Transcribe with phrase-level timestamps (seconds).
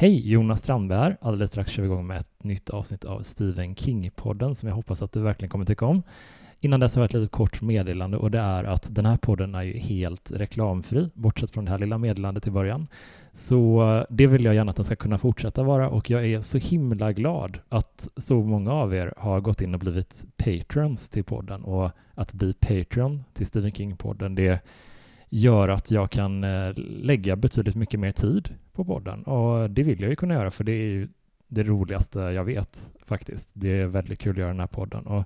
[0.00, 1.16] Hej, Jonas Strandberg här.
[1.20, 5.02] Alldeles strax kör vi igång med ett nytt avsnitt av Stephen King-podden som jag hoppas
[5.02, 6.02] att du verkligen kommer tycka om.
[6.60, 9.54] Innan dess har jag ett litet kort meddelande och det är att den här podden
[9.54, 12.86] är ju helt reklamfri, bortsett från det här lilla meddelandet i början.
[13.32, 16.40] Så eh, det vill jag gärna att den ska kunna fortsätta vara och jag är
[16.40, 21.24] så himla glad att så många av er har gått in och blivit patrons till
[21.24, 24.60] podden och att bli patron till Stephen King-podden det
[25.28, 29.22] gör att jag kan eh, lägga betydligt mycket mer tid på podden.
[29.22, 31.08] Och det vill jag ju kunna göra för det är ju
[31.48, 33.50] det roligaste jag vet faktiskt.
[33.54, 35.06] Det är väldigt kul att göra den här podden.
[35.06, 35.24] Och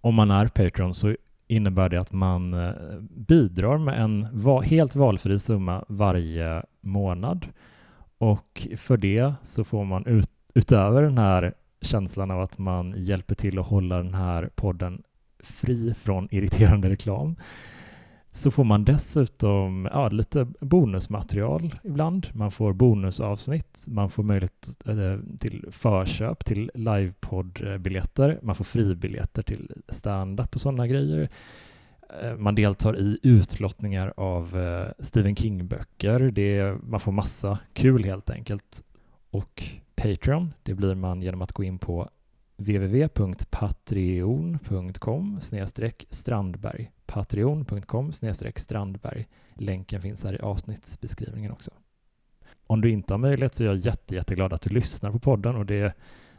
[0.00, 1.16] om man är Patreon så
[1.48, 2.72] innebär det att man eh,
[3.10, 4.28] bidrar med en
[4.64, 7.46] helt valfri summa varje månad.
[8.18, 13.34] Och för det så får man ut utöver den här känslan av att man hjälper
[13.34, 15.02] till att hålla den här podden
[15.38, 17.36] fri från irriterande reklam
[18.36, 22.28] så får man dessutom ja, lite bonusmaterial ibland.
[22.32, 29.72] Man får bonusavsnitt, man får möjlighet eh, till förköp till livepoddbiljetter, man får fribiljetter till
[29.88, 31.28] stand-up och sådana grejer.
[32.22, 36.78] Eh, man deltar i utlottningar av eh, Stephen King-böcker.
[36.82, 38.84] Man får massa kul helt enkelt.
[39.30, 39.62] Och
[39.94, 42.08] Patreon, det blir man genom att gå in på
[42.56, 45.40] www.patreon.com
[46.10, 48.12] strandberg patreon.com
[48.56, 49.28] strandberg.
[49.54, 51.70] Länken finns här i avsnittsbeskrivningen också.
[52.66, 55.56] Om du inte har möjlighet så är jag jätte, jätteglad att du lyssnar på podden
[55.56, 55.94] och det,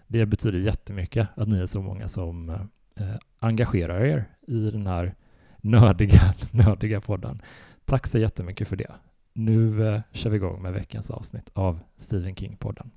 [0.08, 2.50] det betyder jättemycket att ni är så många som
[2.96, 5.16] eh, engagerar er i den här
[5.58, 7.42] nördiga, nördiga podden.
[7.86, 8.92] Tack så jättemycket för det.
[9.34, 12.90] Nu eh, kör vi igång med veckans avsnitt av Stephen King-podden.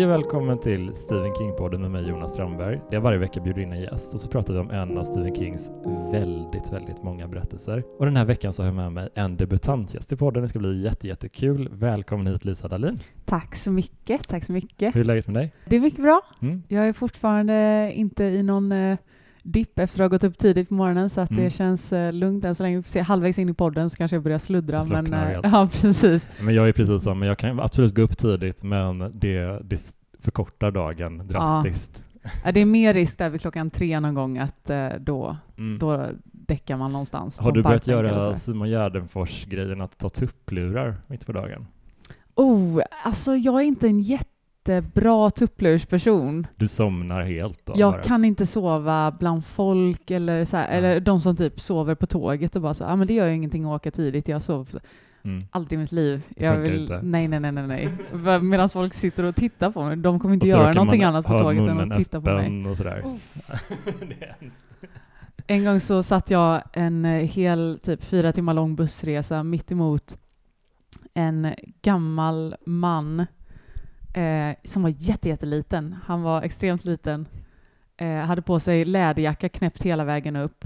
[0.00, 2.80] Hej och välkommen till Stephen King-podden med mig Jonas Strandberg.
[2.90, 5.34] Jag varje vecka bjuder in en gäst och så pratar vi om en av Stephen
[5.34, 5.70] Kings
[6.12, 7.82] väldigt, väldigt många berättelser.
[7.98, 10.42] Och den här veckan så har jag med mig en debutantgäst i podden.
[10.42, 11.68] Det ska bli jätte, jättekul.
[11.72, 12.98] Välkommen hit Lisa Dahlin.
[13.24, 14.28] Tack så mycket.
[14.28, 14.96] Tack så mycket.
[14.96, 15.54] Hur är läget med dig?
[15.64, 16.20] Det är mycket bra.
[16.42, 16.62] Mm.
[16.68, 18.96] Jag är fortfarande inte i någon uh,
[19.42, 21.44] dipp efter att ha gått upp tidigt på morgonen så att mm.
[21.44, 22.76] det känns uh, lugnt än så länge.
[22.76, 24.82] Vi får se, halvvägs in i podden så kanske jag börjar sluddra.
[24.84, 26.28] Men, uh, ja, precis.
[26.40, 30.70] Men jag är precis som, jag kan absolut gå upp tidigt men det, det förkortar
[30.70, 32.04] dagen drastiskt.
[32.44, 32.52] Ja.
[32.52, 35.78] det är mer risk där vid klockan tre någon gång att uh, då, mm.
[35.78, 37.38] då däckar man någonstans.
[37.38, 41.66] Har du börjat göra Simon Gärdenfors-grejen att ta tupplurar mitt på dagen?
[42.34, 44.29] Oh, alltså jag är inte en jätte
[44.68, 46.46] jättebra tupplursperson.
[46.56, 47.72] Du somnar helt då?
[47.76, 48.02] Jag bara.
[48.02, 50.70] kan inte sova bland folk eller så här, ja.
[50.70, 53.26] eller de som typ sover på tåget och bara så, ja ah, men det gör
[53.26, 54.80] ju ingenting att åka tidigt, jag sover
[55.22, 55.44] mm.
[55.50, 56.22] aldrig i mitt liv.
[56.36, 58.40] Jag vill, nej, nej, nej, nej, nej.
[58.42, 61.70] Medan folk sitter och tittar på mig, de kommer inte göra någonting annat på tåget
[61.70, 62.66] än att titta på mig.
[62.66, 63.02] Och sådär.
[63.04, 63.16] Oh.
[65.46, 70.18] en gång så satt jag en eh, hel typ fyra timmar lång bussresa mitt emot
[71.14, 73.26] en gammal man
[74.12, 75.96] eh, som var jättejätteliten.
[76.04, 77.26] Han var extremt liten,
[77.96, 80.64] eh, hade på sig läderjacka knäppt hela vägen upp,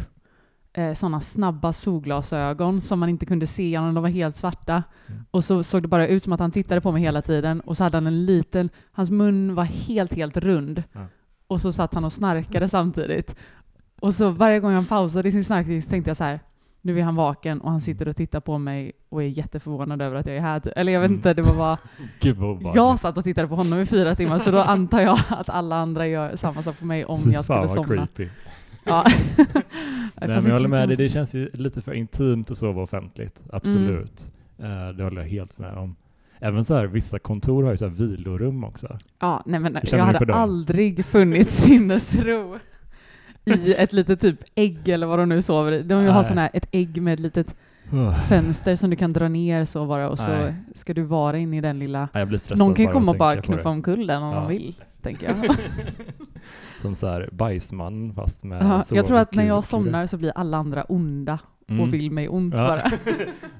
[0.72, 4.82] eh, sådana snabba solglasögon som man inte kunde se honom, de var helt svarta.
[5.06, 5.24] Mm.
[5.30, 7.76] Och så såg det bara ut som att han tittade på mig hela tiden och
[7.76, 10.82] så hade han en liten, hans mun var helt, helt rund.
[10.94, 11.06] Mm.
[11.46, 13.36] Och så satt han och snarkade samtidigt.
[14.00, 16.40] Och så varje gång han pausade i sin snarkning så tänkte jag så här,
[16.84, 20.16] nu är han vaken och han sitter och tittar på mig och är jätteförvånad över
[20.16, 20.72] att jag är här.
[20.76, 21.18] Eller jag vet mm.
[21.18, 21.78] inte, det var bara...
[22.20, 22.36] Gud
[22.74, 25.76] jag satt och tittade på honom i fyra timmar, så då antar jag att alla
[25.76, 28.06] andra gör samma sak på mig om jag skulle somna.
[28.06, 28.28] Creepy.
[28.84, 29.06] Ja.
[29.36, 33.42] Nej, men jag håller med dig, det känns ju lite för intimt att sova offentligt.
[33.52, 34.32] Absolut.
[34.58, 34.96] Mm.
[34.96, 35.96] Det håller jag helt med om.
[36.38, 38.98] Även så här, vissa kontor har ju så här vilorum också.
[39.20, 42.58] Ja, nej men jag hade aldrig funnit sinnesro
[43.44, 45.82] i ett litet typ ägg eller vad de nu sover i.
[45.82, 47.54] De har sån här, ett ägg med ett litet
[48.28, 50.54] fönster som du kan dra ner så bara och Nej.
[50.72, 52.08] så ska du vara inne i den lilla...
[52.12, 54.40] Nej, Någon kan ju komma och bara knuffa omkull den om ja.
[54.40, 55.56] de vill, tänker jag.
[56.82, 60.32] Som så här bajsman fast med ja, Jag tror att när jag somnar så blir
[60.34, 61.38] alla andra onda
[61.68, 61.80] mm.
[61.80, 62.68] och vill mig ont ja.
[62.68, 62.82] bara.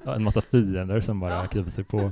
[0.03, 1.45] ja, en massa fiender som bara ja.
[1.45, 2.11] kliver sig på.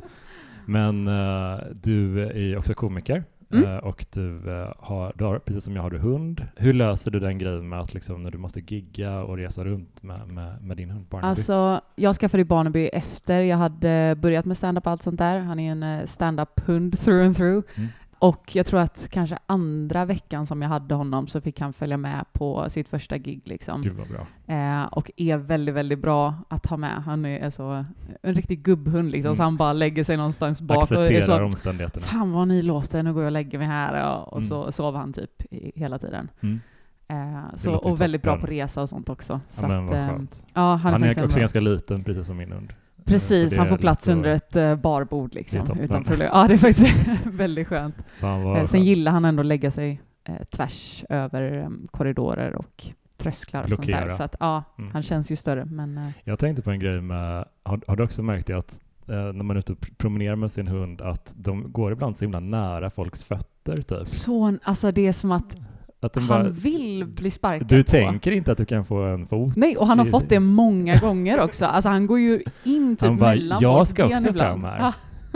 [0.66, 3.24] Men uh, du är ju också komiker.
[3.54, 3.70] Mm.
[3.70, 6.48] Uh, och du, uh, har, du har, precis som jag har du hund.
[6.56, 10.04] Hur löser du den grejen med att liksom, när du måste gigga och resa runt
[10.04, 11.28] med, med, med din hund Barnaby?
[11.28, 15.40] Alltså, jag skaffade Barnaby efter jag hade börjat med stand-up och allt sånt där.
[15.40, 17.66] Han är en uh, stand-up-hund through and through.
[17.76, 17.90] Mm.
[18.24, 21.98] Och jag tror att kanske andra veckan som jag hade honom så fick han följa
[21.98, 23.42] med på sitt första gig.
[23.46, 23.82] Liksom.
[23.82, 24.28] Gud vad bra.
[24.56, 27.04] Eh, och är väldigt, väldigt bra att ha med.
[27.04, 27.86] Han är så,
[28.22, 29.36] en riktig gubbhund liksom, Mm.
[29.36, 32.06] så han bara lägger sig någonstans bak och är Accepterar så omständigheterna.
[32.06, 34.16] Fan vad ni låter, nu går jag och lägger mig här.
[34.18, 34.50] Och, och Mm.
[34.50, 35.44] så sover han typ
[35.76, 36.30] hela tiden.
[36.42, 36.60] Mm.
[37.08, 39.34] Eh, så, och väldigt bra på resa och sånt också.
[39.34, 40.20] Ja, Så men att, eh,
[40.54, 42.74] ja, han, Han, är är också bra- ganska liten, precis som min hund.
[43.06, 45.80] Eh, Precis, han får plats under ett uh, barbord liksom.
[45.80, 46.30] Utan problem.
[46.34, 46.96] Ja, det är faktiskt
[47.26, 47.96] väldigt skönt.
[47.98, 48.84] Eh, sen skönt.
[48.86, 52.84] gillar han ändå att lägga sig eh, tvärs över em, korridorer och
[53.18, 54.02] trösklar och sånt Blockera.
[54.06, 54.10] där.
[54.10, 54.92] Så att ja, Mm.
[54.92, 55.66] han känns ju större.
[55.66, 58.80] Men eh, Jag tänkte på en grej med, har, har du också märkt det att
[59.08, 62.18] eh, när man är ute och pr- promenerar med sin hund att de går ibland
[62.18, 64.08] så himla nära folks fötter typ?
[64.08, 65.58] så, alltså det är som att
[66.04, 67.92] Att han bara, vill bli sparkad du på.
[67.92, 69.56] tänker inte att du kan få en fot?
[69.56, 71.66] Nej, och han har i- fått det många gånger också.
[71.66, 74.62] Alltså han går ju in typ Han bara, mellan "Jag ska också ibland.
[74.62, 74.94] fram här."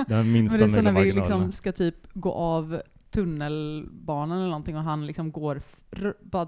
[0.08, 2.82] Den minsta men det är så när vi liksom ska typ gå av
[3.12, 5.62] tunnelbanan eller någonting och han liksom går,
[6.22, 6.48] bara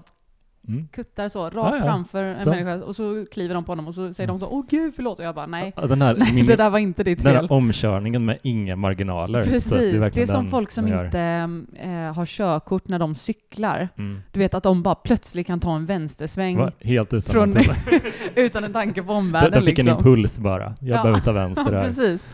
[0.70, 0.88] Mm.
[0.92, 1.84] kuttar så rakt Ja, ja.
[1.84, 2.50] framför en Så.
[2.50, 5.18] människa och så kliver de på honom och så säger de så åh gud förlåt
[5.18, 7.44] och jag bara nej, Den här, nej min, det där var inte ditt den fel.
[7.44, 9.42] här omkörningen med inga marginaler.
[9.42, 9.72] Precis,
[10.02, 11.20] att det är, som den folk som inte
[11.80, 13.88] eh, har körkort när de cyklar.
[13.98, 14.20] Mm.
[14.32, 16.72] Du vet att de bara plötsligt kan ta en vänstersväng Va?
[16.80, 17.56] Helt utan från,
[18.34, 19.60] utan en tanke på de, omvärlden.
[19.60, 19.98] de fick en liksom.
[19.98, 20.74] impuls bara.
[20.80, 21.02] Jag Ja.
[21.02, 21.86] behöver ta vänster Ja, här.
[21.86, 22.28] precis.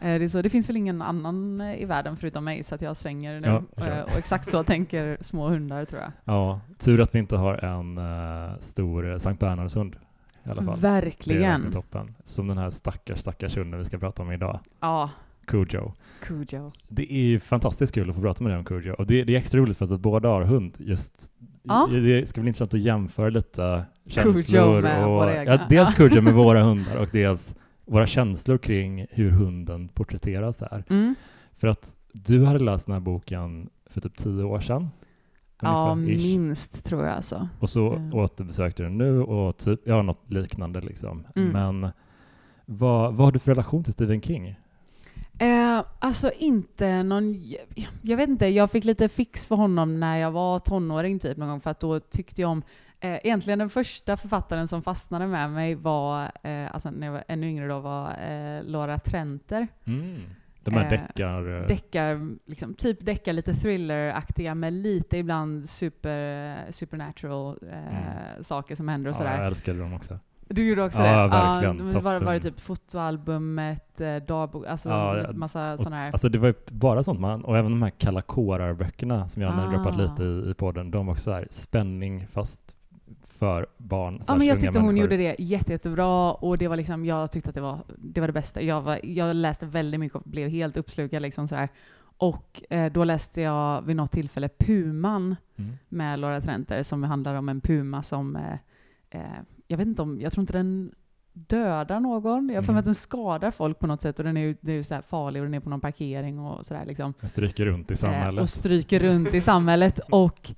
[0.00, 2.74] Eh, Det, är så, det finns väl ingen annan eh, i världen förutom mig så
[2.74, 3.62] att jag svänger nu.
[3.76, 3.86] Ja.
[3.86, 6.12] Eh, och exakt så tänker små hundar tror jag.
[6.24, 9.96] Ja, tur att vi inte har en uh, stor Sankt Bernhardshund
[10.44, 10.80] i alla fall.
[10.80, 11.40] Det är Verkligen.
[11.42, 12.14] verkligen toppen.
[12.24, 15.10] Som den här stackars, stackars hunden vi ska prata om idag, Ja,
[15.44, 15.92] Cujo.
[16.20, 16.72] Cujo.
[16.88, 18.92] Det är ju fantastiskt kul att få prata med dig om Cujo.
[18.94, 20.72] Och det, det är extra roligt för att båda har hund.
[20.78, 21.32] Just,
[21.68, 21.88] Ja.
[21.92, 24.82] Det ska bli intressant att jämföra lite känslor.
[24.82, 25.52] med och, våra egna.
[25.52, 25.94] Ja, dels.
[25.94, 27.54] Cujo med våra hundar och dels
[27.86, 30.84] våra känslor kring hur hunden porträtteras här.
[30.90, 31.14] Mm.
[31.52, 34.88] För att du hade läst den här boken för typ tio år sedan.
[35.60, 36.22] Ja, ish.
[36.22, 37.48] minst tror jag alltså.
[37.60, 38.14] Och så Mm.
[38.14, 41.26] återbesökte du den nu och typ, ja, något liknande liksom.
[41.36, 41.48] Mm.
[41.80, 41.90] Men
[42.66, 44.54] vad, vad har du för relation till Stephen King?
[45.38, 47.44] Eh, alltså inte någon,
[48.02, 51.48] jag vet inte, jag fick lite fix för honom när jag var tonåring typ någon
[51.48, 52.62] gång för att då tyckte jag om,
[53.00, 57.24] eh, egentligen den första författaren som fastnade med mig var, eh, alltså när jag var
[57.28, 59.68] ännu yngre då, var eh, Laura Trenter.
[60.64, 61.66] De här Eh, deckar...
[61.68, 68.44] Deckar, liksom, typ deckar lite thriller-aktiga med lite ibland super, supernatural eh, Mm.
[68.44, 69.36] saker som händer och ja, sådär.
[69.38, 70.18] jag älskade dem också.
[70.48, 71.28] Du gjorde också Ja, det?
[71.28, 71.90] verkligen.
[71.92, 76.12] Ja, var, var det typ fotoalbumet, eh, dagbok, alltså Ja, massa sådana här.
[76.12, 79.50] Alltså det var ju bara sånt man, och även de här kalla kårar-böckerna som jag
[79.50, 79.70] har Ah.
[79.70, 82.75] droppat lite i, i podden, de var också så här spänning fast
[83.36, 85.02] för barn Ja, men jag tyckte hon människor.
[85.12, 88.26] gjorde det jätte, jättebra och det var liksom, jag tyckte att det var det, var
[88.28, 88.62] det bästa.
[88.62, 91.68] Jag, var, jag läste väldigt mycket och blev helt uppslukad liksom sådär.
[92.18, 95.72] Och eh, då läste jag vid något tillfälle Puman Mm.
[95.88, 98.52] med Laura Trenter som handlar om en puma som, eh,
[99.10, 99.20] eh,
[99.68, 100.92] jag vet inte om, jag tror inte den
[101.32, 102.48] dödar någon.
[102.48, 102.78] Jag har för mig Mm.
[102.78, 105.02] att den skadar folk på något sätt och den är ju det är ju så
[105.02, 107.14] farlig och den är på någon parkering och sådär liksom.
[107.20, 108.42] Jag stryker runt i Eh, samhället.
[108.42, 109.98] och stryker runt i samhället.
[110.10, 110.52] Och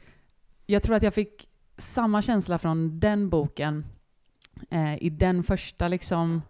[0.67, 1.48] jag tror att jag fick
[1.79, 3.85] samma känsla från den boken
[4.71, 6.43] eh, i den första liksom,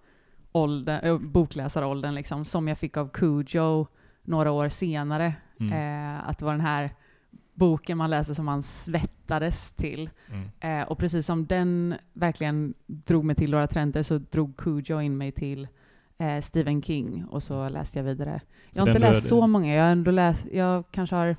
[0.53, 3.87] åldern, äh, bokläsaråldern liksom, som jag fick av Cujo
[4.23, 5.35] några år senare.
[5.61, 5.73] Mm.
[5.73, 6.91] Eh, att det var den här
[7.55, 10.11] boken man läste som man svettades till.
[10.29, 10.81] Mm.
[10.81, 15.17] Eh, och precis som den verkligen drog mig till Laura Trenter så drog Cujo in
[15.17, 15.69] mig till
[16.19, 18.41] eh, Stephen King och så läste jag vidare.
[18.71, 21.37] Så Jag har inte läst så många, jag har ändå läst, jag kanske har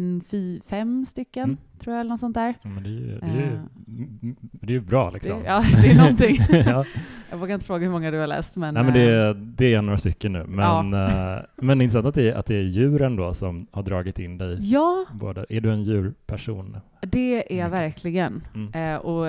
[0.00, 1.56] en fy, fem stycken, Mm.
[1.78, 2.54] tror jag, eller något sånt där.
[2.62, 5.40] Ja, men det är ju, det är ju, mm, det är ju bra liksom.
[5.40, 6.36] Det, ja, det är någonting.
[6.50, 6.84] ja.
[7.30, 8.74] jag vågar inte fråga hur många du har läst, men...
[8.74, 10.44] Nej men det eh, är, det är några stycken nu.
[10.48, 14.18] Men, eh, men intressant att det, är, att det är djuren då som har dragit
[14.18, 14.56] in dig.
[14.60, 15.44] Ja, Båda.
[15.48, 16.76] Är du en djurperson?
[17.02, 17.80] det är jag Mycket.
[17.80, 18.42] verkligen.
[18.54, 18.94] Mm.
[18.94, 19.26] Eh, och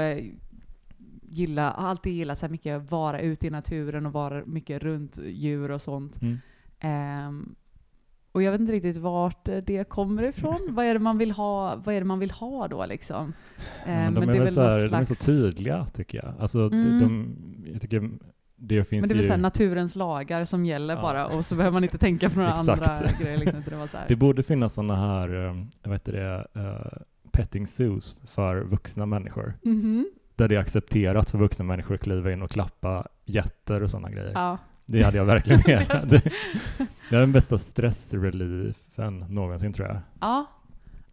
[1.29, 5.19] gilla, har alltid gillat så här mycket vara ute i naturen och vara mycket runt
[5.25, 6.21] djur och sånt.
[6.21, 6.37] Mm.
[6.79, 7.55] Ehm,
[8.31, 10.59] och jag vet inte riktigt vart eh, det kommer ifrån.
[10.69, 13.33] vad, är det man vill ha, vad är det man vill ha då liksom?
[13.85, 16.17] Ja, Ehm, men de, är väl så något här, de är så slags- tydliga tycker
[16.23, 16.33] jag.
[16.39, 16.99] Alltså, Mm.
[16.99, 17.35] de,
[17.71, 18.09] jag tycker
[18.55, 19.27] det finns Men det är väl ju...
[19.27, 21.01] så här, naturens lagar som gäller Ja.
[21.01, 22.75] bara och så behöver man inte tänka på några andra
[23.21, 23.37] grejer.
[23.37, 23.63] Liksom.
[23.69, 24.05] Det var så här.
[24.07, 29.53] Det borde finnas sådana här, eh, vad heter det, eh, petting zoos för vuxna människor.
[29.63, 30.05] Mhm.
[30.35, 34.09] Där det är accepterat för vuxna människor att kliva in och klappa jätter och sådana
[34.11, 34.31] grejer.
[34.33, 34.57] Ja.
[34.85, 36.07] Det hade jag verkligen med.
[37.09, 39.97] det, är den bästa stressreliefen någonsin tror jag.
[40.19, 40.45] Ja.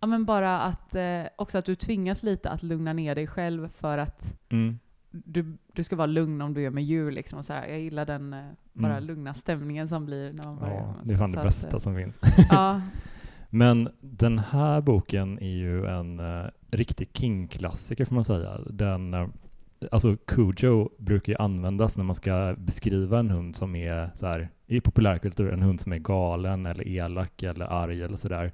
[0.00, 3.68] ja, men bara att eh, också att du tvingas lite att lugna ner dig själv
[3.78, 4.78] för att Mm.
[5.10, 7.10] du, du ska vara lugn om du är med djur.
[7.10, 7.66] Liksom, och så här.
[7.68, 9.04] Jag gillar den eh, bara Mm.
[9.04, 10.74] lugna stämningen som blir när man börjar.
[10.74, 12.18] Ja, det är fan det att, bästa eh, som finns.
[12.50, 12.80] Ja,
[13.50, 18.58] Men den här boken är ju en uh, riktig King-klassiker får man säga.
[18.70, 19.28] Den, uh,
[19.92, 24.48] alltså Cujo brukar ju användas när man ska beskriva en hund som är så här,
[24.66, 28.52] i populärkultur, en hund som är galen eller elak eller arg eller sådär.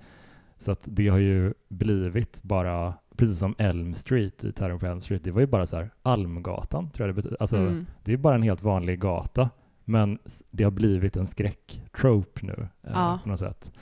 [0.57, 5.01] Så att det har ju blivit bara, precis som Elm Street i Terror på Elm
[5.01, 7.37] Street, det var ju bara så här Almgatan, tror jag det betyder.
[7.41, 7.87] Alltså, Mm.
[8.05, 9.51] det är bara en helt vanlig gata,
[9.85, 10.19] men
[10.51, 13.19] det har blivit en skräcktrope nu eh, Ja.
[13.23, 13.73] på något sätt.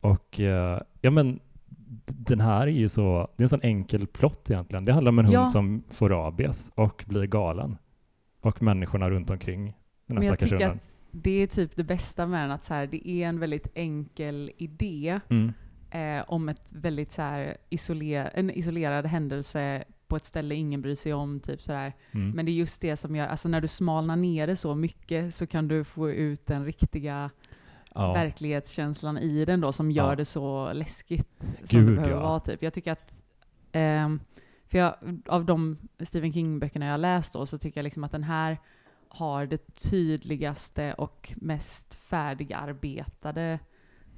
[0.00, 1.40] Och eh, ja, men
[2.06, 4.84] den här är ju så, det är en sån enkel plott egentligen.
[4.84, 5.48] Det handlar om en hund Ja.
[5.48, 7.76] som får rabies och blir galen.
[8.40, 9.64] Och människorna runt omkring
[10.06, 10.70] den här Men jag tycker hunden.
[10.70, 13.68] att det är typ det bästa med den, att så här, det är en väldigt
[13.74, 15.52] enkel idé Mm.
[15.90, 20.94] eh, om ett väldigt så här, isoler, en isolerad händelse på ett ställe ingen bryr
[20.94, 21.40] sig om.
[21.40, 21.92] Typ så där.
[22.12, 22.30] Mm.
[22.30, 25.34] Men det är just det som gör, alltså när du smalnar ner det så mycket
[25.34, 27.30] så kan du få ut den riktiga
[27.98, 28.12] ja.
[28.12, 30.16] verklighetskänslan i den då som gör Ja.
[30.16, 32.20] det så läskigt som Gud, det behöver ja.
[32.22, 32.40] vara.
[32.40, 32.62] Typ.
[32.62, 33.22] Jag tycker att,
[33.72, 34.20] ehm,
[34.66, 34.94] för jag,
[35.26, 38.58] av de Stephen King-böckerna jag har läst då så tycker jag liksom att den här
[39.08, 43.58] har det tydligaste och mest färdigarbetade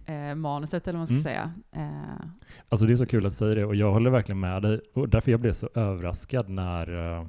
[0.06, 1.22] eh, manuset eller vad man ska Mm.
[1.22, 1.52] säga.
[1.72, 2.26] Eh,
[2.68, 5.08] Alltså det är så kul att säga det och jag håller verkligen med dig och
[5.08, 7.26] därför jag blev så överraskad när, eh,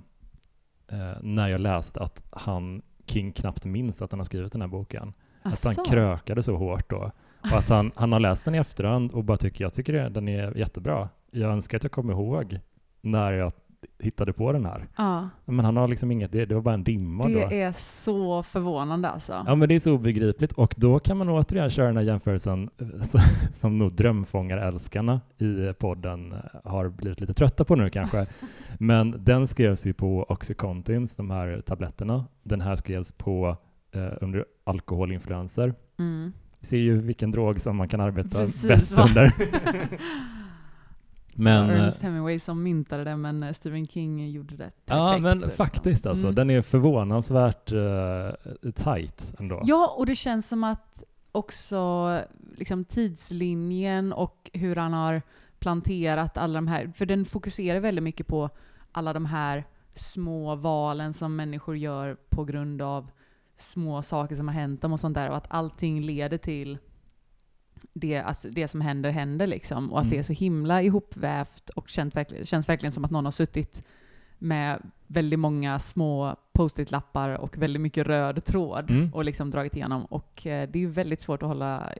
[0.87, 4.67] eh, när jag läste att han, King knappt minns att han har skrivit den här
[4.67, 5.13] boken.
[5.43, 7.11] Att han krökade så hårt då.
[7.41, 10.27] Och att han, han har läst den i efterhand och bara tycker, jag tycker den
[10.27, 11.09] är jättebra.
[11.31, 12.59] Jag önskar att jag kommer ihåg
[13.01, 13.51] när jag
[13.99, 14.87] hittade på den här.
[14.95, 17.29] Ja, Men han har liksom inget, det, det var bara en dimma då.
[17.29, 19.43] det är så förvånande alltså.
[19.47, 22.69] Ja men det är så obegripligt och då kan man återigen köra den här jämförelsen
[22.77, 23.19] eh,
[23.53, 28.27] som nog drömfångarälskarna i podden eh, har blivit lite trötta på nu kanske.
[28.79, 32.25] Men den skrevs ju på Oxycontins, de här tabletterna.
[32.43, 33.57] Den här skrevs på
[33.91, 35.73] eh, under alkoholinfluenser.
[35.99, 36.33] Mm.
[36.59, 39.05] Vi ser ju vilken drog som man kan arbeta Precis, bäst va?
[39.09, 39.31] under.
[41.35, 44.73] men, ja, eh, Ernest Hemingway som myntade det, men eh, Stephen King gjorde det perfekt.
[44.87, 45.51] ja men liksom.
[45.55, 46.35] faktiskt alltså, Mm.
[46.35, 48.31] den är förvånansvärt uh,
[48.75, 49.61] tight ändå.
[49.63, 52.19] Ja, och det känns som att också
[52.55, 55.21] liksom, tidslinjen och hur han har
[55.59, 58.49] planterat alla de här, för den fokuserar väldigt mycket på
[58.91, 63.11] alla de här små valen som människor gör på grund av
[63.61, 66.77] små saker som har hänt dem och sånt där och att allting leder till
[67.93, 70.11] det, alltså det som händer händer liksom och att Mm.
[70.13, 73.83] det är så himla ihopvävt och känns verkligen, känns verkligen som att någon har suttit
[74.37, 79.13] med väldigt många små post-it-lappar och väldigt mycket röd tråd Mm.
[79.13, 80.05] och liksom dragit igenom.
[80.05, 81.93] Och eh, det är väldigt svårt att hålla,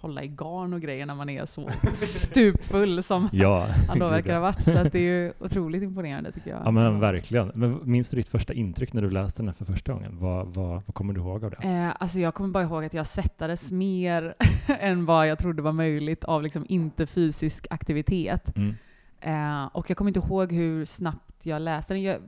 [0.00, 4.34] hålla i garn och grejer när man är så stupfull som Ja, han då verkar
[4.34, 4.64] ha varit.
[4.64, 6.60] Så att det är ju otroligt imponerande tycker jag.
[6.64, 7.52] Ja men verkligen.
[7.54, 10.18] Men minns du ditt första intryck när du läste den här för första gången?
[10.18, 11.68] Vad, vad, vad kommer du ihåg av det?
[11.68, 14.34] Eh, alltså jag kommer bara ihåg att jag svettades mer
[14.80, 18.56] än vad jag trodde var möjligt av liksom inte fysisk aktivitet.
[18.56, 18.74] Mm.
[19.20, 22.02] Eh, och jag kommer inte ihåg hur snabbt jag läste den.
[22.02, 22.20] Jag,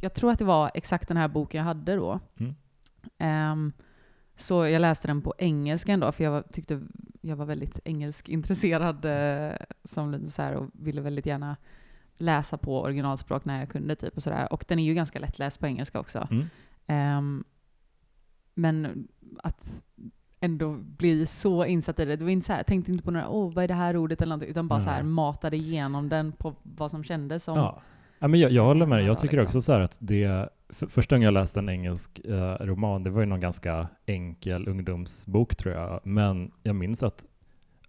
[0.00, 2.20] jag tror att det var exakt den här boken jag hade då.
[2.38, 2.54] Mm.
[3.18, 3.72] Ehm,
[4.40, 6.80] så jag läste den på engelska ändå, för jag var, tyckte
[7.20, 11.56] jag var väldigt engelskintresserad eh, som lite så här, och ville väldigt gärna
[12.18, 13.96] läsa på originalspråk när jag kunde.
[13.96, 14.52] Typ, och, så där.
[14.52, 16.28] och den är ju ganska lättläst på engelska också.
[16.30, 16.46] Mm.
[16.86, 17.44] Ehm,
[18.54, 19.08] men
[19.42, 19.82] att
[20.40, 22.16] ändå bli så insatt i det.
[22.16, 23.96] Det var inte så här, jag tänkte inte på några, åh vad är det här
[23.96, 27.56] ordet eller någonting, utan bara så här matade igenom den på vad som kändes som.
[27.56, 27.80] Ja.
[28.20, 29.06] Ja, men jag, jag håller med dig.
[29.06, 29.46] Jag Ja, tycker liksom.
[29.46, 33.10] också så här att det, för, första gången jag läste en engelsk eh, roman, det
[33.10, 37.24] var ju någon ganska enkel ungdomsbok tror jag, men jag minns att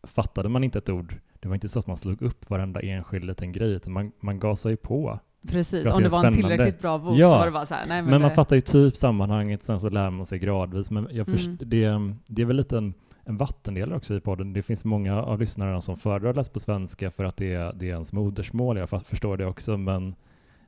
[0.04, 3.26] fattade man inte ett ord, det var inte så att man slog upp varenda enskild
[3.26, 5.20] liten grej, utan man, man gasade ju på.
[5.48, 7.32] Precis, om det var en tillräckligt bra bok Ja.
[7.32, 9.64] så var det bara så här, nej men, Men man det, fattar ju typ sammanhanget,
[9.64, 10.92] sen så lär man sig gradvis.
[10.92, 11.58] Men jag först, Mm.
[11.60, 12.94] det, det är väl lite en,
[13.32, 14.54] en vattendelare också i podden.
[14.54, 17.86] Det finns många av lyssnarna som föredrar läsa på svenska för att det är, det
[17.86, 18.78] är ens modersmål.
[18.78, 20.16] Jag förstår det också, men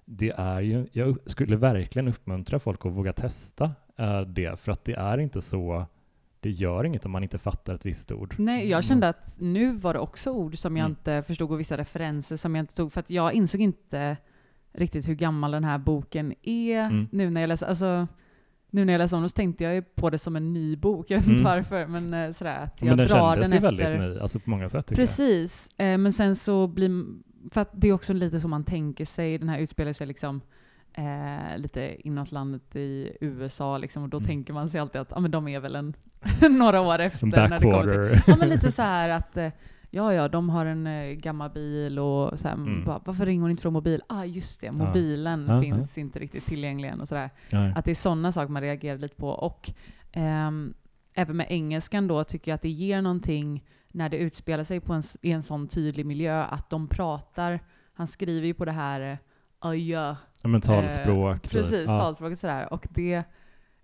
[0.06, 4.86] det är ju, jag skulle verkligen uppmuntra folk att våga testa eh, det, för att
[4.86, 5.86] det är inte så,
[6.40, 8.36] det gör inget om man inte fattar ett visst ord.
[8.38, 10.92] Nej, jag kände att nu var det också ord som jag Mm.
[10.92, 12.94] inte förstod och vissa referenser som jag inte tog.
[12.94, 14.18] För att jag insåg inte
[14.74, 17.08] riktigt hur gammal den här boken är Mm.
[17.12, 17.68] nu när jag läste.
[17.68, 18.08] Alltså,
[18.74, 21.06] nu när jag läste om den så tänkte jag på det som en ny bok.
[21.12, 21.38] Jag vet Mm.
[21.38, 23.60] inte varför, men eh, sådär att jag men den drar den efter.
[23.60, 24.92] väldigt ny, alltså på många sätt.
[24.96, 27.06] Precis, eh, men sen så blir...
[27.52, 29.38] För att det är också lite så man tänker sig.
[29.38, 30.42] Den här utspelar sig liksom
[30.94, 34.28] eh, lite inåt landet i USA liksom, och då Mm.
[34.28, 35.94] tänker man sig alltid att ah, men de är väl en
[36.58, 37.20] några år efter.
[37.20, 38.24] Som när det kommer till backwater.
[38.28, 39.50] Ja men lite så här att eh,
[39.96, 42.86] Ja, ja, de har en eh, gammal bil och så här, Mm.
[42.86, 44.02] bara, varför ringer hon inte från mobil?
[44.10, 47.30] Ah, just det, mobilen Ja, finns inte riktigt tillgänglig än och sådär.
[47.76, 49.30] Att det är sådana saker man reagerar lite på.
[49.30, 49.72] Och
[50.12, 50.74] ehm,
[51.14, 54.94] även med engelskan då tycker jag att det ger någonting när det utspelar sig på
[54.94, 57.60] en, i en sån tydlig miljö, att de pratar,
[57.94, 59.18] han skriver ju på det här eh,
[59.60, 61.36] aja, Ja, men talspråk.
[61.36, 61.52] Eh, typ.
[61.52, 61.98] precis, ja.
[62.00, 62.74] talspråket sådär.
[62.74, 63.24] Och det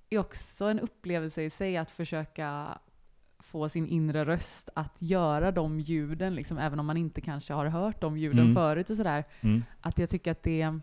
[0.09, 2.77] är också en upplevelse i sig att försöka
[3.51, 7.65] få sin inre röst att göra de ljuden, liksom, även om man inte kanske har
[7.65, 8.55] hört de ljuden Mm.
[8.55, 9.23] förut och sådär.
[9.41, 9.63] Mm.
[9.81, 10.73] Att jag tycker att det,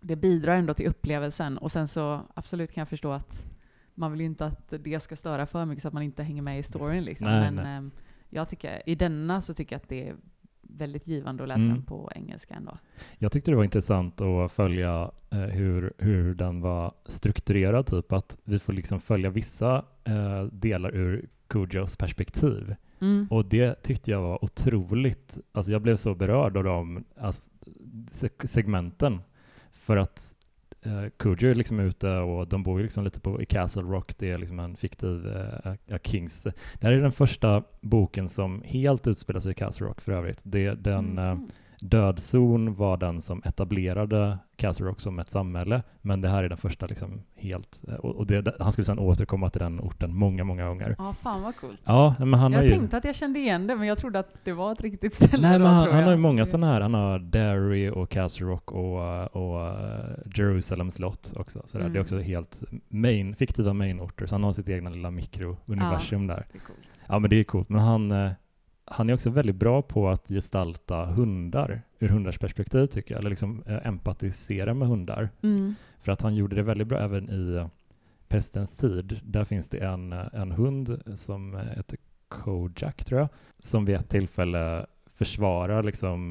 [0.00, 1.58] det bidrar ändå till upplevelsen.
[1.58, 3.46] Och sen så absolut kan jag förstå att
[3.94, 6.42] man vill ju inte att det ska störa för mycket så att man inte hänger
[6.42, 7.04] med i storyn.
[7.04, 7.26] Liksom.
[7.26, 7.76] Nej, Men nej.
[7.76, 7.90] ehm,
[8.30, 10.16] jag tycker, i denna så tycker jag att det är
[10.62, 11.74] väldigt givande att läsa Mm.
[11.74, 12.78] den på engelska ändå.
[13.18, 18.38] Jag tyckte det var intressant att följa eh, hur, hur den var strukturerad, typ att
[18.44, 22.74] vi får liksom följa vissa eh, delar ur Kujos perspektiv.
[23.00, 23.26] Mm.
[23.30, 27.50] Och det tyckte jag var otroligt, alltså jag blev så berörd av de alltså,
[28.10, 29.20] se- segmenten.
[29.72, 30.34] För att
[30.82, 34.18] eh, Cujo är liksom ute och de bor ju liksom lite på i Castle Rock,
[34.18, 36.42] det är liksom en fiktiv eh, Kings.
[36.42, 40.40] Det här är den första boken som helt utspelar sig i Castle Rock för övrigt.
[40.44, 41.48] Det, den, eh, Mm.
[41.82, 46.58] Dödzon var den som etablerade Castle Rock som ett samhälle, men det här är den
[46.58, 50.68] första liksom helt, eh, och det, han skulle sedan återkomma till den orten många, många
[50.68, 50.94] gånger.
[50.98, 51.82] Ja, fan vad coolt.
[51.84, 52.76] Ja, men han har jag ju...
[52.78, 55.48] tänkte att jag kände igen det, men jag trodde att det var ett riktigt ställe
[55.48, 56.80] Nej, men han, han har ju många sådana här.
[56.80, 61.62] Han har Derry och Castle Rock och, och eh, Jerusalem slott också.
[61.64, 61.84] Så där.
[61.84, 62.02] Det är Mm.
[62.02, 66.46] också helt main, fiktiva main-orter, så han har sitt egna lilla mikrouniversum där.
[66.52, 66.78] Det är coolt.
[67.08, 67.68] Ja, men det är coolt.
[67.68, 68.30] Men han, eh,
[68.90, 73.18] han är också väldigt bra på att gestalta hundar ur hundars perspektiv, tycker jag.
[73.20, 75.30] Eller liksom eh, empatisera med hundar.
[75.42, 75.74] Mm.
[75.98, 77.66] För att han gjorde det väldigt bra även i eh,
[78.28, 79.20] Pestens tid.
[79.24, 83.28] Där finns det en, eh, en hund som heter Kojak, tror jag,
[83.58, 86.30] som vid ett tillfälle försvarar liksom,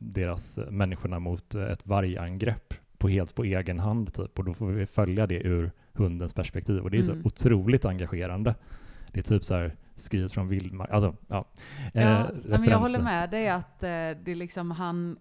[0.00, 4.14] deras människorna mot ett vargangrepp på helt på egen hand.
[4.14, 4.38] Typ.
[4.38, 6.78] Och då får vi följa det ur hundens perspektiv.
[6.78, 7.26] Och det är så Mm.
[7.26, 8.54] otroligt engagerande.
[9.12, 10.90] Det är typ så här skrivet från vildmark.
[10.90, 11.44] Alltså, ja.
[11.92, 15.18] Ja, Eh, ja, men jag håller med dig att eh, det är liksom han...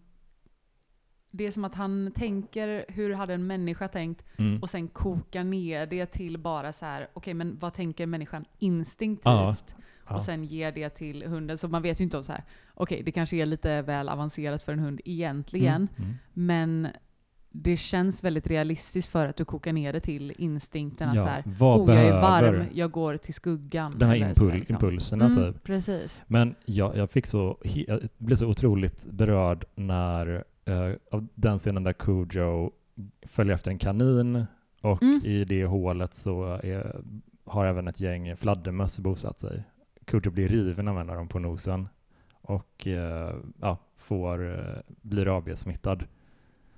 [1.32, 4.25] Det är som att han tänker, hur hade en människa tänkt?
[4.38, 4.62] Mm.
[4.62, 9.25] Och sen kokar ner det till bara så här, okej men vad tänker människan instinktivt?
[9.25, 9.56] Ja,
[10.08, 10.15] ja.
[10.15, 11.58] Och sen ger det till hunden.
[11.58, 14.63] Så man vet ju inte om så här, okej det kanske är lite väl avancerat
[14.63, 15.88] för en hund egentligen.
[15.98, 16.10] Mm.
[16.10, 16.15] Mm.
[16.34, 16.88] Men
[17.56, 21.28] det känns väldigt realistiskt för att du kokar ner det till instinkten att Ja, så
[21.28, 23.94] här, vad oh jag är varm, jag går till skuggan.
[23.98, 24.76] de här impul- där, liksom.
[24.76, 25.63] impulserna Mm, typ?
[25.63, 26.22] Precis.
[26.28, 31.84] Men jag, jag, fick så, jag blev så otroligt berörd när eh, av den scenen
[31.84, 32.72] där Cujo
[33.26, 34.46] följer efter en kanin
[34.82, 35.22] och Mm.
[35.26, 37.02] i det hålet så är,
[37.46, 39.63] har även ett gäng fladdermöss bosatt sig.
[40.06, 41.88] Cujo blir riven av en av dem på nosen
[42.42, 46.04] och eh, ja, får, eh, blir rabiessmittad.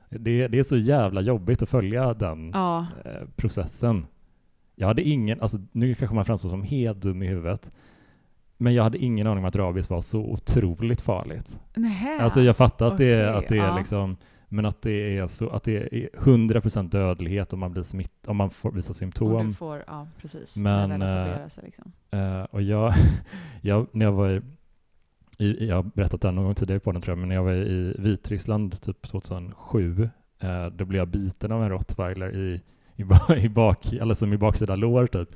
[0.10, 2.86] Det, det är så jävla jobbigt att följa den Ja.
[3.06, 4.06] eh, processen.
[4.76, 7.72] Jag hade ingen, alltså nu kanske man framstår som helt dum i huvudet,
[8.58, 11.60] men jag hade ingen aning om att rabies var så otroligt farligt.
[11.76, 12.20] Nähä.
[12.22, 13.78] Alltså jag fattar att det är, att det är ja.
[13.78, 14.18] liksom,
[14.50, 18.38] men att det är så, att det är 100% dödlighet om man blir smitt, om
[18.38, 19.54] man får visa Och du symptom.
[19.54, 20.56] får, ja precis.
[20.58, 21.92] Men, eh, sig liksom.
[22.12, 22.94] Eh, och jag,
[23.62, 24.42] jag, när jag var i,
[25.38, 27.44] i, jag har berättat det någon gång tidigare på den tror jag, men när jag
[27.44, 30.10] var i Vitryssland typ 2007,
[30.42, 32.62] eh, då blev jag biten av en rottweiler i,
[32.96, 33.04] i,
[33.46, 35.30] i, bak, som i baksida lår typ.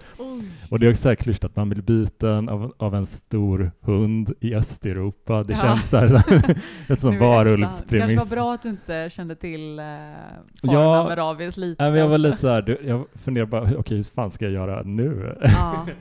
[0.69, 4.33] Och det är också så här att man blir biten av, av en stor hund
[4.39, 5.43] i Östeuropa.
[5.43, 5.59] Det Ja.
[5.59, 6.05] känns så här,
[7.11, 7.19] efterhand.
[7.19, 8.05] varulvspremiss.
[8.07, 11.05] kanske var bra att du inte kände till eh, farorna Ja.
[11.09, 11.83] med rabies lite.
[11.83, 12.27] Nej, men jag var också.
[12.27, 15.37] lite så här, du- jag funderar bara, okej hur fan ska jag göra nu?
[15.41, 15.87] Ja.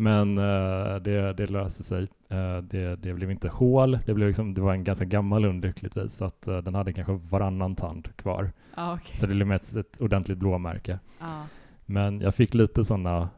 [0.00, 2.08] Men eh, det, det löste sig.
[2.28, 5.64] Eh, det, det blev inte hål, det, blev liksom, det var en ganska gammal hund
[5.64, 8.52] lyckligtvis, så att, eh, den hade kanske varannan tand kvar.
[8.76, 9.16] Ja, okej.
[9.16, 10.98] Så det blev ett, ett ordentligt blåmärke.
[11.18, 11.46] Ja.
[11.86, 13.28] Men jag fick lite sådana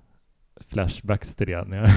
[0.61, 1.65] flashbacks till det.
[1.65, 1.89] När, jag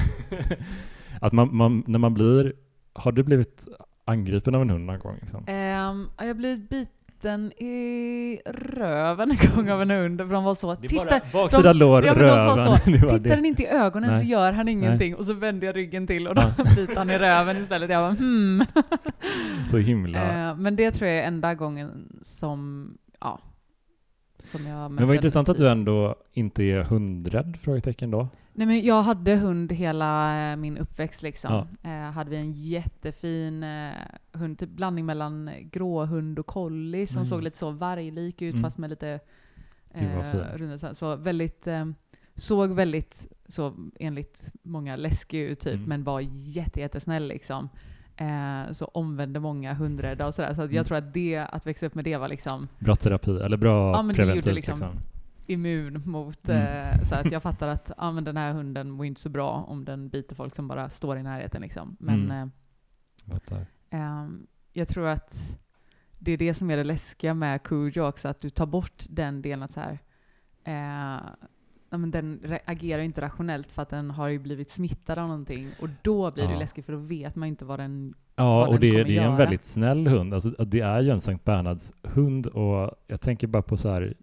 [1.21, 2.54] att man, man, när man blir,
[2.93, 3.67] har du blivit
[4.06, 5.17] angripen av en hund någon gång?
[5.21, 5.43] Liksom?
[5.47, 10.56] Ehm, jag har blivit biten i röven en gång av en hund, för de var
[10.56, 12.99] så titta, baksida lår, ja, de sa röven.
[12.99, 14.32] så, Tittar den inte i ögonen så Nej.
[14.32, 15.15] gör han ingenting.
[15.15, 16.63] Och så vände jag ryggen till och då Ja.
[16.75, 17.89] biter han i röven istället.
[17.89, 18.65] Jag bara hmm.
[19.71, 20.49] Så himla...
[20.49, 23.39] Eh, men det tror jag är enda gången som, ja,
[24.43, 27.58] som jag Men vad intressant att du ändå inte är hundrädd?
[27.62, 28.28] Frågetecken då.
[28.58, 31.68] Nej men jag hade hund hela eh, min uppväxt liksom.
[31.82, 31.89] Ja.
[31.89, 33.91] Eh, hade vi en jättefin eh,
[34.32, 37.26] hund, typ blandning mellan gråhund och collie som Mm.
[37.26, 38.63] såg lite så varglik ut Mm.
[38.63, 39.20] fast med lite
[39.94, 41.86] eh, runda så, så väldigt, eh,
[42.36, 45.89] såg väldigt så enligt många läskig ut typ Mm.
[45.89, 47.70] men var jätte, jättesnäll liksom.
[48.18, 50.54] Eh, så omvände många hundrädda och sådär.
[50.54, 50.84] Så jag Mm.
[50.84, 54.12] tror att det, att växa upp med det var liksom Bra terapi, eller bra Ja,
[54.15, 54.89] preventivt liksom- liksom.
[55.47, 56.62] Immun mot, Mm.
[56.93, 59.51] eh, så att jag fattar att ja, men den här hunden mår inte så bra
[59.67, 61.62] om den biter folk som bara står i närheten.
[61.62, 61.95] Liksom.
[61.99, 62.51] Men Mm.
[63.51, 63.58] Eh,
[63.89, 65.58] ehm, jag tror att
[66.19, 69.41] det är det som är det läskiga med Cujo också, att du tar bort den
[69.41, 69.99] delen att så här,
[70.63, 71.21] eh,
[71.89, 75.89] men den agerar inte rationellt för att den har ju blivit smittad av någonting och
[76.01, 76.60] då blir det Ja.
[76.60, 78.13] läskigt för då vet man inte vad den...
[78.36, 80.34] Ja, vad och den det, kommer det är en väldigt snäll hund.
[80.34, 84.13] Alltså, det är ju en Sankt Bernhards hund och jag tänker bara på så här